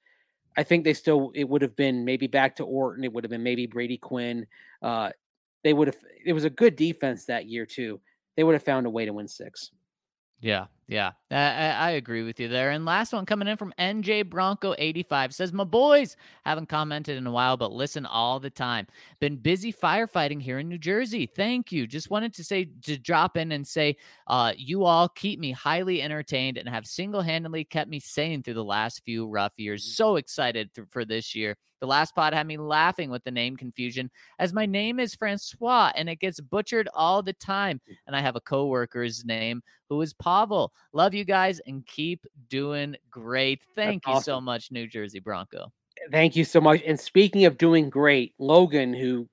[0.57, 3.04] I think they still it would have been maybe back to Orton.
[3.04, 4.46] It would have been maybe Brady Quinn.
[4.82, 5.11] Uh,
[5.64, 5.96] they would have.
[6.24, 8.00] It was a good defense that year too.
[8.36, 9.70] They would have found a way to win six.
[10.40, 12.70] Yeah, yeah, I, I, agree with you there.
[12.70, 17.26] And last one coming in from NJ Bronco 85 says, My boys haven't commented in
[17.26, 18.87] a while, but listen all the time.
[19.18, 21.26] Been busy firefighting here in New Jersey.
[21.26, 21.89] Thank you.
[21.89, 23.97] Just wanted to say, to drop in and say,
[24.28, 28.55] uh, you all keep me highly entertained and have single handedly kept me sane through
[28.55, 29.82] the last few rough years.
[29.84, 29.95] Mm.
[29.97, 31.57] So excited for this year.
[31.80, 35.93] The last pod had me laughing with the name confusion, as my name is Francois
[35.95, 37.80] and it gets butchered all the time.
[38.07, 40.72] And I have a coworker's name who is Pavel.
[40.93, 43.62] Love you guys and keep doing great.
[43.74, 44.22] Thank That's you awesome.
[44.22, 45.72] so much, New Jersey Bronco.
[46.11, 46.83] Thank you so much.
[46.87, 49.29] And speaking of doing great, Logan, who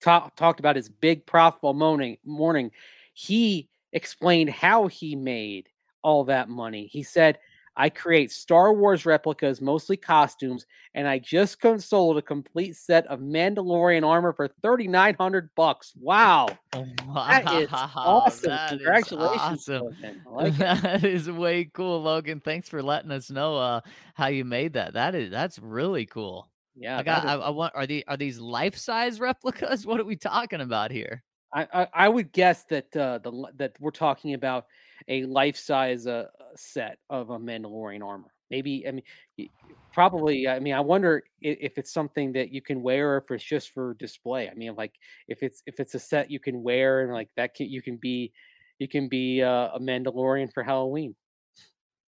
[0.00, 2.70] talk, talked about his big profitable morning, morning,
[3.14, 5.68] he explained how he made
[6.02, 6.86] all that money.
[6.86, 7.38] He said,
[7.78, 13.20] I create Star Wars replicas, mostly costumes, and I just sold a complete set of
[13.20, 15.92] Mandalorian armor for thirty nine hundred bucks.
[15.96, 18.50] Wow, that is awesome!
[18.50, 20.22] That Congratulations, is awesome.
[20.28, 22.40] Like that is way cool, Logan.
[22.40, 23.80] Thanks for letting us know uh,
[24.14, 24.94] how you made that.
[24.94, 26.50] That is that's really cool.
[26.74, 27.24] Yeah, I got.
[27.24, 27.30] Is...
[27.30, 27.74] I, I, want.
[27.76, 29.86] Are the are these life size replicas?
[29.86, 31.22] What are we talking about here?
[31.54, 34.66] I, I, I would guess that uh, the that we're talking about
[35.06, 36.26] a life size uh,
[36.56, 38.32] set of a Mandalorian armor.
[38.50, 39.50] Maybe I mean,
[39.92, 40.48] probably.
[40.48, 43.44] I mean, I wonder if, if it's something that you can wear, or if it's
[43.44, 44.48] just for display.
[44.48, 44.94] I mean, like
[45.28, 47.96] if it's if it's a set you can wear, and like that, can, you can
[47.96, 48.32] be
[48.78, 51.14] you can be uh, a Mandalorian for Halloween.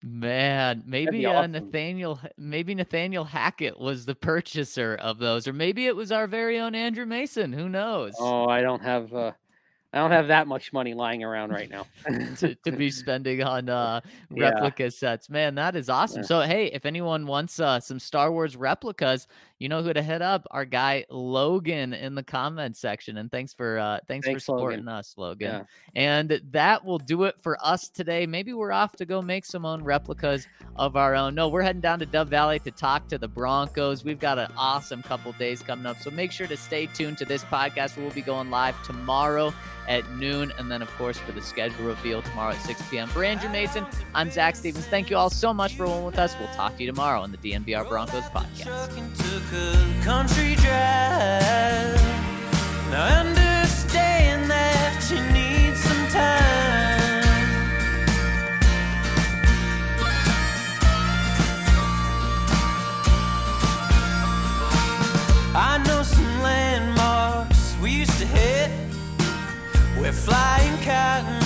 [0.03, 1.45] Man, maybe uh.
[1.45, 6.57] Nathaniel, maybe Nathaniel Hackett was the purchaser of those, or maybe it was our very
[6.57, 7.53] own Andrew Mason.
[7.53, 8.13] Who knows?
[8.19, 9.13] Oh, I don't have.
[9.13, 9.33] Uh,
[9.93, 11.85] I don't have that much money lying around right now
[12.37, 14.89] to, to, be spending on uh, replica yeah.
[14.89, 15.29] sets.
[15.29, 16.21] Man, that is awesome.
[16.21, 16.27] Yeah.
[16.27, 19.27] So, hey, if anyone wants uh, some Star Wars replicas,
[19.61, 20.47] you know who to hit up.
[20.49, 23.17] Our guy Logan in the comment section.
[23.17, 24.87] And thanks for uh, thanks, thanks for supporting Logan.
[24.87, 25.51] us, Logan.
[25.51, 25.63] Yeah.
[25.95, 28.25] And that will do it for us today.
[28.25, 30.47] Maybe we're off to go make some own replicas
[30.77, 31.35] of our own.
[31.35, 34.03] No, we're heading down to Dove Valley to talk to the Broncos.
[34.03, 36.01] We've got an awesome couple days coming up.
[36.01, 37.97] So make sure to stay tuned to this podcast.
[37.97, 39.53] We'll be going live tomorrow
[39.87, 40.51] at noon.
[40.57, 43.07] And then, of course, for the schedule reveal tomorrow at 6 p.m.
[43.09, 43.85] For Andrew Mason,
[44.15, 44.87] I'm Zach Stevens.
[44.87, 46.35] Thank you all so much for rolling with us.
[46.39, 49.50] We'll talk to you tomorrow on the DNVR Broncos podcast
[50.01, 51.99] country drive.
[52.93, 57.21] I understand that you need some time.
[65.53, 68.71] I know some landmarks we used to hit.
[69.99, 71.40] We're flying cotton.